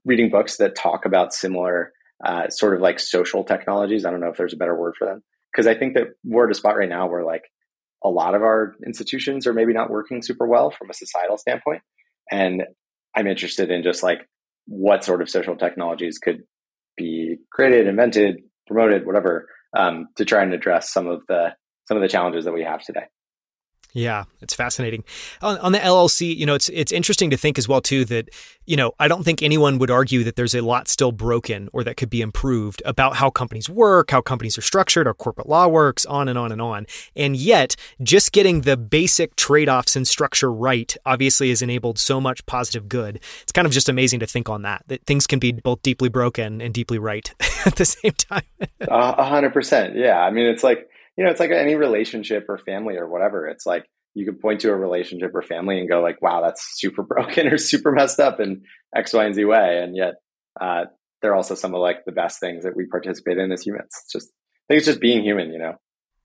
reading 0.05 0.31
books 0.31 0.57
that 0.57 0.75
talk 0.75 1.05
about 1.05 1.33
similar 1.33 1.93
uh, 2.25 2.49
sort 2.49 2.75
of 2.75 2.81
like 2.81 2.99
social 2.99 3.45
technologies. 3.45 4.05
I 4.05 4.11
don't 4.11 4.21
know 4.21 4.31
if 4.31 4.37
there's 4.37 4.53
a 4.53 4.57
better 4.57 4.77
word 4.77 4.95
for 4.99 5.07
them. 5.07 5.23
Because 5.53 5.67
i 5.67 5.75
think 5.75 5.95
that 5.95 6.09
we're 6.25 6.47
at 6.47 6.51
a 6.51 6.55
spot 6.55 6.77
right 6.77 6.89
now 6.89 7.09
where 7.09 7.25
like 7.25 7.45
a 8.05 8.09
lot 8.09 8.35
of 8.35 8.43
our 8.43 8.77
institutions 8.87 9.47
are 9.47 9.53
maybe 9.53 9.73
not 9.73 9.91
working 9.91 10.23
super 10.23 10.47
well 10.47 10.71
from 10.71 10.91
a 10.91 10.95
societal 10.95 11.39
standpoint. 11.39 11.83
And 12.31 12.65
i'm 13.15 13.27
interested 13.27 13.71
in 13.71 13.83
just 13.83 14.03
like 14.03 14.29
what 14.69 15.05
sort 15.05 15.23
of 15.23 15.31
social 15.31 15.57
technologies 15.57 16.19
could 16.19 16.43
be 16.97 17.37
created, 17.51 17.87
invented, 17.87 18.37
promoted, 18.67 19.07
whatever, 19.07 19.49
um, 19.77 20.09
to 20.17 20.25
try 20.25 20.43
and 20.43 20.53
address 20.53 20.93
some 20.93 21.07
of 21.07 21.23
the 21.29 21.55
some 21.87 21.97
of 21.97 22.03
the 22.03 22.09
challenges 22.09 22.45
that 22.45 22.53
we 22.53 22.63
have 22.63 22.83
today. 22.83 23.05
Yeah, 23.95 24.25
it's 24.43 24.55
fascinating. 24.55 25.03
On, 25.41 25.57
on, 25.59 25.73
the 25.73 25.79
LLC, 25.79 26.37
you 26.37 26.45
know, 26.45 26.55
it's 26.55 26.69
it's 26.69 26.93
interesting 26.93 27.31
to 27.31 27.39
think 27.39 27.59
as 27.59 27.67
well 27.67 27.81
too 27.81 28.05
that 28.07 28.29
you 28.67 28.77
know 28.77 28.93
I 29.01 29.09
don't 29.09 29.25
think 29.25 29.43
anyone 29.43 29.79
would 29.79 29.91
argue 29.91 30.25
that 30.25 30.37
there's 30.37 30.55
a 30.55 30.61
lot 30.61 30.89
still 30.89 31.11
broken 31.11 31.71
or 31.73 31.83
that 31.85 31.97
could 31.97 32.11
be 32.11 32.21
improved 32.21 32.83
about 32.85 33.17
how 33.17 33.31
companies 33.31 33.71
work, 33.71 34.11
how 34.11 34.21
companies 34.21 34.59
are 34.59 34.63
structured, 34.63 35.07
how 35.07 35.15
corporate 35.15 35.49
law 35.49 35.67
works, 35.69 36.05
on 36.05 36.29
and 36.29 36.39
on 36.39 36.53
and 36.53 36.61
on. 36.61 36.87
And 37.17 37.35
yet, 37.35 37.77
just 38.03 38.33
getting 38.33 38.61
the 38.61 38.77
basic 38.77 39.37
trade 39.37 39.71
offs 39.71 39.97
and 39.97 40.07
structure 40.07 40.53
right 40.53 40.95
obviously 41.07 41.49
has 41.49 41.63
enabled 41.63 41.99
so 41.99 42.21
much 42.21 42.45
positive 42.45 42.89
good. 42.89 43.21
It's 43.43 43.53
kind 43.53 43.67
of 43.67 43.73
just 43.73 43.89
amazing 43.89 44.21
to 44.21 44.27
think 44.27 44.51
on 44.51 44.63
that 44.63 44.85
that 44.89 45.07
things 45.07 45.27
can 45.27 45.39
be 45.39 45.53
both 45.53 45.81
deeply 45.81 46.11
broken 46.11 46.61
and 46.61 46.75
deeply 46.75 46.99
right 46.99 47.33
at 47.67 47.77
the 47.77 47.87
same 47.87 48.13
time. 48.13 48.45
A 48.83 49.25
hundred 49.25 49.55
percent. 49.55 49.97
Yeah, 49.97 50.21
I 50.21 50.31
mean, 50.31 50.45
it's 50.45 50.63
like 50.63 50.91
you 51.19 51.25
know, 51.25 51.31
it's 51.31 51.41
like 51.41 51.51
any 51.51 51.75
relationship 51.75 52.47
or 52.49 52.59
family 52.59 52.97
or 52.97 53.09
whatever. 53.09 53.49
It's 53.49 53.67
like 53.67 53.85
you 54.15 54.25
could 54.25 54.41
point 54.41 54.61
to 54.61 54.71
a 54.71 54.77
relationship 54.77 55.33
or 55.35 55.43
family 55.43 55.81
and 55.81 55.89
go 55.89 56.01
like, 56.01 56.23
wow, 56.23 56.41
that's 56.41 56.79
super 56.79 57.03
broken 57.09 57.49
or 57.49 57.59
super 57.59 57.91
messed 57.91 58.21
up 58.21 58.39
in 58.39 58.63
X, 58.95 59.13
Y, 59.13 59.25
and 59.25 59.35
Z 59.35 59.45
way. 59.45 59.81
And 59.83 59.97
yet, 59.97 60.15
uh, 60.61 60.85
they're 61.21 61.35
also 61.35 61.57
some 61.57 61.75
of 61.75 61.81
like 61.81 62.05
the 62.07 62.13
best 62.13 62.39
things 62.39 62.63
that 62.63 62.77
we 62.77 62.87
participate 62.87 63.37
in 63.37 63.51
as 63.51 63.63
humans. 63.63 63.91
It's 64.05 64.13
just, 64.13 64.29
I 64.29 64.65
think 64.69 64.79
it's 64.79 64.87
just 64.87 65.01
being 65.01 65.25
human, 65.25 65.53
you 65.53 65.59
know? 65.59 65.75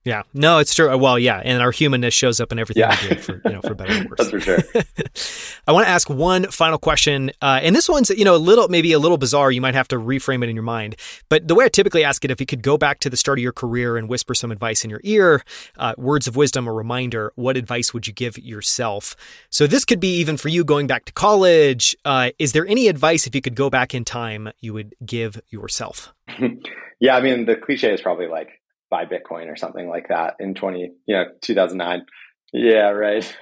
Yeah, 0.04 0.24
no, 0.34 0.58
it's 0.58 0.74
true. 0.74 0.94
Well, 0.98 1.18
yeah, 1.18 1.40
and 1.42 1.62
our 1.62 1.70
humanness 1.70 2.12
shows 2.12 2.38
up 2.38 2.52
in 2.52 2.58
everything 2.58 2.82
yeah. 2.82 2.96
we 3.02 3.08
do, 3.08 3.14
for 3.14 3.40
you 3.42 3.52
know, 3.52 3.62
for 3.62 3.74
better 3.74 4.04
or 4.04 4.08
worse. 4.10 4.18
That's 4.18 4.30
for 4.30 4.40
sure. 4.40 4.58
I 5.66 5.72
want 5.72 5.86
to 5.86 5.90
ask 5.90 6.10
one 6.10 6.44
final 6.50 6.76
question, 6.76 7.30
uh, 7.40 7.60
and 7.62 7.74
this 7.74 7.88
one's 7.88 8.10
you 8.10 8.24
know 8.24 8.36
a 8.36 8.38
little 8.38 8.68
maybe 8.68 8.92
a 8.92 8.98
little 8.98 9.16
bizarre. 9.16 9.50
You 9.50 9.62
might 9.62 9.74
have 9.74 9.88
to 9.88 9.96
reframe 9.96 10.42
it 10.42 10.50
in 10.50 10.56
your 10.56 10.62
mind, 10.62 10.96
but 11.30 11.48
the 11.48 11.54
way 11.54 11.64
I 11.64 11.68
typically 11.68 12.04
ask 12.04 12.22
it, 12.22 12.30
if 12.30 12.38
you 12.38 12.44
could 12.44 12.62
go 12.62 12.76
back 12.76 13.00
to 13.00 13.08
the 13.08 13.16
start 13.16 13.38
of 13.38 13.42
your 13.42 13.52
career 13.52 13.96
and 13.96 14.06
whisper 14.06 14.34
some 14.34 14.52
advice 14.52 14.84
in 14.84 14.90
your 14.90 15.00
ear, 15.04 15.42
uh, 15.78 15.94
words 15.96 16.26
of 16.26 16.36
wisdom, 16.36 16.68
a 16.68 16.72
reminder, 16.72 17.32
what 17.36 17.56
advice 17.56 17.94
would 17.94 18.06
you 18.06 18.12
give 18.12 18.36
yourself? 18.36 19.16
So 19.48 19.66
this 19.66 19.86
could 19.86 20.00
be 20.00 20.14
even 20.18 20.36
for 20.36 20.50
you 20.50 20.64
going 20.64 20.86
back 20.86 21.06
to 21.06 21.12
college. 21.14 21.96
Uh, 22.04 22.30
is 22.38 22.52
there 22.52 22.66
any 22.66 22.88
advice 22.88 23.26
if 23.26 23.34
you 23.34 23.40
could 23.40 23.54
go 23.54 23.70
back 23.70 23.94
in 23.94 24.04
time 24.04 24.50
you 24.60 24.74
would 24.74 24.94
give 25.06 25.40
yourself? 25.48 26.12
yeah, 27.00 27.16
I 27.16 27.22
mean 27.22 27.46
the 27.46 27.56
cliche 27.56 27.94
is 27.94 28.02
probably 28.02 28.26
like 28.26 28.60
buy 28.94 29.06
Bitcoin 29.06 29.50
or 29.50 29.56
something 29.56 29.88
like 29.88 30.06
that 30.08 30.36
in 30.38 30.54
20, 30.54 30.92
you 31.06 31.16
know, 31.16 31.24
2009. 31.40 32.06
Yeah, 32.52 32.90
right. 32.90 33.36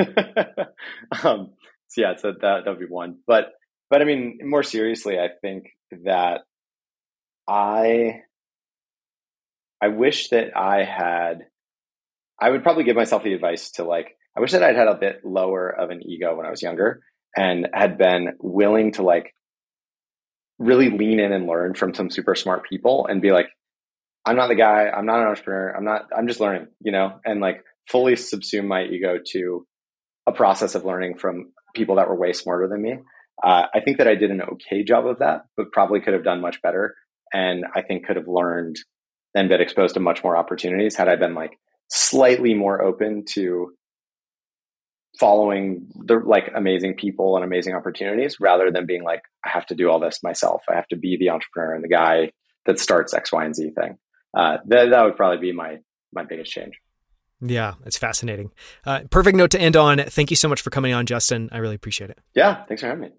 um, 1.22 1.50
so 1.88 2.00
yeah, 2.00 2.16
so 2.16 2.32
that 2.40 2.62
would 2.66 2.78
be 2.78 2.86
one. 2.86 3.18
But 3.26 3.52
but 3.90 4.00
I 4.00 4.06
mean, 4.06 4.38
more 4.42 4.62
seriously, 4.62 5.18
I 5.18 5.28
think 5.42 5.64
that 6.04 6.40
I 7.46 8.22
I 9.82 9.88
wish 9.88 10.30
that 10.30 10.56
I 10.56 10.84
had 10.84 11.46
I 12.40 12.48
would 12.48 12.62
probably 12.62 12.84
give 12.84 12.96
myself 12.96 13.22
the 13.22 13.34
advice 13.34 13.72
to 13.72 13.84
like 13.84 14.16
I 14.34 14.40
wish 14.40 14.52
that 14.52 14.62
I'd 14.62 14.76
had 14.76 14.88
a 14.88 14.94
bit 14.94 15.20
lower 15.22 15.68
of 15.68 15.90
an 15.90 16.00
ego 16.08 16.34
when 16.34 16.46
I 16.46 16.50
was 16.50 16.62
younger 16.62 17.02
and 17.36 17.68
had 17.74 17.98
been 17.98 18.36
willing 18.40 18.92
to 18.92 19.02
like 19.02 19.34
really 20.58 20.88
lean 20.88 21.20
in 21.20 21.32
and 21.32 21.46
learn 21.46 21.74
from 21.74 21.92
some 21.92 22.08
super 22.08 22.34
smart 22.34 22.64
people 22.66 23.06
and 23.06 23.20
be 23.20 23.32
like, 23.32 23.48
I'm 24.24 24.36
not 24.36 24.48
the 24.48 24.54
guy. 24.54 24.88
I'm 24.88 25.06
not 25.06 25.20
an 25.20 25.28
entrepreneur. 25.28 25.70
I'm 25.76 25.84
not, 25.84 26.02
I'm 26.16 26.28
just 26.28 26.40
learning, 26.40 26.68
you 26.80 26.92
know, 26.92 27.18
and 27.24 27.40
like 27.40 27.64
fully 27.88 28.14
subsume 28.14 28.66
my 28.66 28.84
ego 28.84 29.18
to 29.32 29.66
a 30.26 30.32
process 30.32 30.74
of 30.74 30.84
learning 30.84 31.18
from 31.18 31.52
people 31.74 31.96
that 31.96 32.08
were 32.08 32.16
way 32.16 32.32
smarter 32.32 32.68
than 32.68 32.82
me. 32.82 32.98
Uh, 33.42 33.66
I 33.74 33.80
think 33.80 33.98
that 33.98 34.06
I 34.06 34.14
did 34.14 34.30
an 34.30 34.42
okay 34.42 34.84
job 34.84 35.06
of 35.06 35.18
that, 35.18 35.46
but 35.56 35.72
probably 35.72 36.00
could 36.00 36.14
have 36.14 36.24
done 36.24 36.40
much 36.40 36.62
better. 36.62 36.94
And 37.32 37.64
I 37.74 37.82
think 37.82 38.06
could 38.06 38.16
have 38.16 38.28
learned 38.28 38.76
and 39.34 39.48
been 39.48 39.60
exposed 39.60 39.94
to 39.94 40.00
much 40.00 40.22
more 40.22 40.36
opportunities 40.36 40.94
had 40.94 41.08
I 41.08 41.16
been 41.16 41.34
like 41.34 41.58
slightly 41.90 42.54
more 42.54 42.82
open 42.82 43.24
to 43.30 43.72
following 45.18 45.88
the 46.06 46.16
like 46.24 46.50
amazing 46.54 46.94
people 46.94 47.36
and 47.36 47.44
amazing 47.44 47.74
opportunities 47.74 48.36
rather 48.40 48.70
than 48.70 48.86
being 48.86 49.02
like, 49.02 49.22
I 49.44 49.48
have 49.48 49.66
to 49.66 49.74
do 49.74 49.90
all 49.90 49.98
this 49.98 50.22
myself. 50.22 50.62
I 50.70 50.74
have 50.74 50.88
to 50.88 50.96
be 50.96 51.16
the 51.18 51.30
entrepreneur 51.30 51.74
and 51.74 51.82
the 51.82 51.88
guy 51.88 52.30
that 52.66 52.78
starts 52.78 53.12
X, 53.12 53.32
Y, 53.32 53.44
and 53.44 53.56
Z 53.56 53.70
thing 53.74 53.98
uh, 54.34 54.58
that 54.66 54.90
that 54.90 55.04
would 55.04 55.16
probably 55.16 55.38
be 55.38 55.52
my 55.52 55.78
my 56.12 56.24
biggest 56.24 56.52
change. 56.52 56.74
Yeah, 57.40 57.74
it's 57.84 57.98
fascinating. 57.98 58.52
Uh, 58.86 59.00
perfect 59.10 59.36
note 59.36 59.50
to 59.50 59.60
end 59.60 59.76
on. 59.76 59.98
Thank 59.98 60.30
you 60.30 60.36
so 60.36 60.48
much 60.48 60.60
for 60.60 60.70
coming 60.70 60.92
on, 60.92 61.06
Justin. 61.06 61.48
I 61.50 61.58
really 61.58 61.74
appreciate 61.74 62.10
it. 62.10 62.18
Yeah, 62.34 62.64
thanks 62.66 62.82
for 62.82 62.86
having 62.86 63.02
me. 63.02 63.10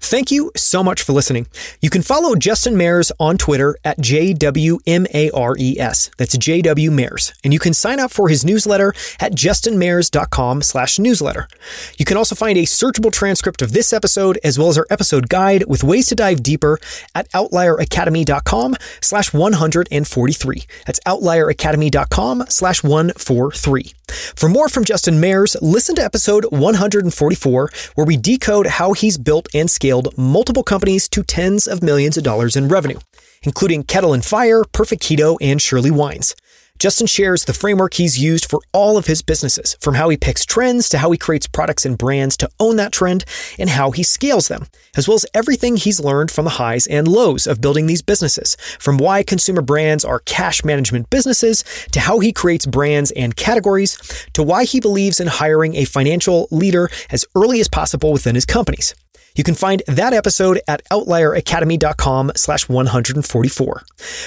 Thank 0.00 0.30
you 0.30 0.52
so 0.54 0.84
much 0.84 1.02
for 1.02 1.14
listening. 1.14 1.46
You 1.80 1.88
can 1.88 2.02
follow 2.02 2.34
Justin 2.34 2.76
Mares 2.76 3.10
on 3.18 3.38
Twitter 3.38 3.74
at 3.84 3.96
JWMARES. 3.98 6.10
That's 6.18 6.36
JW 6.36 6.92
Mares. 6.92 7.32
And 7.42 7.54
you 7.54 7.58
can 7.58 7.72
sign 7.72 7.98
up 7.98 8.10
for 8.10 8.28
his 8.28 8.44
newsletter 8.44 8.92
at 9.18 9.32
justinmares.com 9.32 10.60
slash 10.60 10.98
newsletter. 10.98 11.48
You 11.96 12.04
can 12.04 12.18
also 12.18 12.34
find 12.34 12.58
a 12.58 12.64
searchable 12.64 13.10
transcript 13.12 13.62
of 13.62 13.72
this 13.72 13.94
episode 13.94 14.38
as 14.44 14.58
well 14.58 14.68
as 14.68 14.76
our 14.76 14.86
episode 14.90 15.30
guide 15.30 15.64
with 15.68 15.82
ways 15.82 16.06
to 16.08 16.14
dive 16.14 16.42
deeper 16.42 16.78
at 17.14 17.30
outlieracademy.com 17.32 18.76
slash 19.00 19.32
143. 19.32 20.62
That's 20.86 21.00
outlieracademy.com 21.06 22.44
slash 22.50 22.84
143. 22.84 23.92
For 24.36 24.50
more 24.50 24.68
from 24.68 24.84
Justin 24.84 25.18
Mares, 25.18 25.56
listen 25.62 25.94
to 25.96 26.04
episode 26.04 26.44
144 26.50 27.70
where 27.94 28.06
we 28.06 28.18
decode 28.18 28.66
how 28.66 28.92
he's 28.92 29.16
built 29.16 29.48
and 29.54 29.70
scaled 29.70 29.93
scaled 29.94 30.18
multiple 30.18 30.64
companies 30.64 31.08
to 31.08 31.22
tens 31.22 31.68
of 31.68 31.80
millions 31.80 32.16
of 32.16 32.24
dollars 32.24 32.56
in 32.56 32.66
revenue, 32.66 32.98
including 33.44 33.84
Kettle 33.84 34.12
and 34.12 34.24
Fire, 34.24 34.64
Perfect 34.64 35.00
Keto, 35.04 35.36
and 35.40 35.62
Surely 35.62 35.92
Wines. 35.92 36.34
Justin 36.80 37.06
shares 37.06 37.44
the 37.44 37.52
framework 37.52 37.94
he's 37.94 38.18
used 38.18 38.50
for 38.50 38.60
all 38.72 38.98
of 38.98 39.06
his 39.06 39.22
businesses, 39.22 39.76
from 39.80 39.94
how 39.94 40.08
he 40.08 40.16
picks 40.16 40.44
trends 40.44 40.88
to 40.88 40.98
how 40.98 41.12
he 41.12 41.16
creates 41.16 41.46
products 41.46 41.86
and 41.86 41.96
brands 41.96 42.36
to 42.36 42.50
own 42.58 42.74
that 42.74 42.90
trend 42.90 43.24
and 43.56 43.70
how 43.70 43.92
he 43.92 44.02
scales 44.02 44.48
them, 44.48 44.66
as 44.96 45.06
well 45.06 45.14
as 45.14 45.24
everything 45.32 45.76
he's 45.76 46.00
learned 46.00 46.32
from 46.32 46.44
the 46.44 46.58
highs 46.58 46.88
and 46.88 47.06
lows 47.06 47.46
of 47.46 47.60
building 47.60 47.86
these 47.86 48.02
businesses, 48.02 48.56
from 48.80 48.96
why 48.98 49.22
consumer 49.22 49.62
brands 49.62 50.04
are 50.04 50.18
cash 50.26 50.64
management 50.64 51.08
businesses 51.08 51.62
to 51.92 52.00
how 52.00 52.18
he 52.18 52.32
creates 52.32 52.66
brands 52.66 53.12
and 53.12 53.36
categories 53.36 53.96
to 54.32 54.42
why 54.42 54.64
he 54.64 54.80
believes 54.80 55.20
in 55.20 55.28
hiring 55.28 55.76
a 55.76 55.84
financial 55.84 56.48
leader 56.50 56.90
as 57.10 57.24
early 57.36 57.60
as 57.60 57.68
possible 57.68 58.12
within 58.12 58.34
his 58.34 58.44
companies. 58.44 58.96
You 59.34 59.44
can 59.44 59.54
find 59.54 59.82
that 59.86 60.12
episode 60.12 60.60
at 60.68 60.84
outlieracademy.com 60.90 62.32
slash 62.36 62.68
144. 62.68 63.82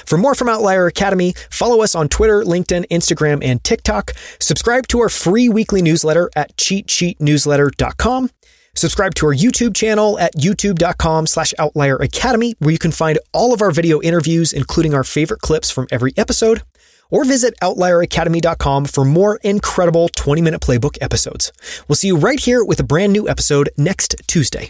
For 0.06 0.18
more 0.18 0.36
from 0.36 0.50
Outlier 0.50 0.88
Academy, 0.88 1.34
follow 1.50 1.82
us 1.82 1.96
on 1.96 2.10
Twitter, 2.10 2.44
LinkedIn, 2.44 2.88
Instagram, 2.90 3.44
and 3.44 3.64
TikTok. 3.64 4.12
Subscribe 4.40 4.88
to 4.88 5.00
our 5.00 5.10
free 5.10 5.48
weekly 5.50 5.82
newsletter 5.82 6.30
at 6.36 6.56
cheatsheetnewsletter.com. 6.58 8.30
Subscribe 8.76 9.16
to 9.16 9.26
our 9.26 9.34
YouTube 9.34 9.76
channel 9.76 10.20
at 10.20 10.36
youtube.com 10.36 11.26
slash 11.26 11.54
outlier 11.58 11.96
academy, 11.96 12.54
where 12.60 12.72
you 12.72 12.78
can 12.78 12.92
find 12.92 13.18
all 13.34 13.54
of 13.54 13.62
our 13.62 13.72
video 13.72 14.00
interviews, 14.02 14.54
including 14.54 14.94
our 14.94 15.04
favorite 15.04 15.42
clips 15.42 15.72
from 15.72 15.88
every 15.92 16.14
episode 16.16 16.62
or 17.10 17.24
visit 17.26 17.54
outlieracademy.com 17.62 18.86
for 18.86 19.06
more 19.06 19.40
incredible 19.44 20.10
20 20.10 20.42
minute 20.42 20.62
playbook 20.62 20.98
episodes. 21.02 21.52
We'll 21.88 21.96
see 21.96 22.08
you 22.08 22.18
right 22.18 22.40
here 22.40 22.64
with 22.64 22.80
a 22.80 22.84
brand 22.84 23.14
new 23.14 23.28
episode 23.28 23.70
next 23.78 24.16
Tuesday. 24.28 24.66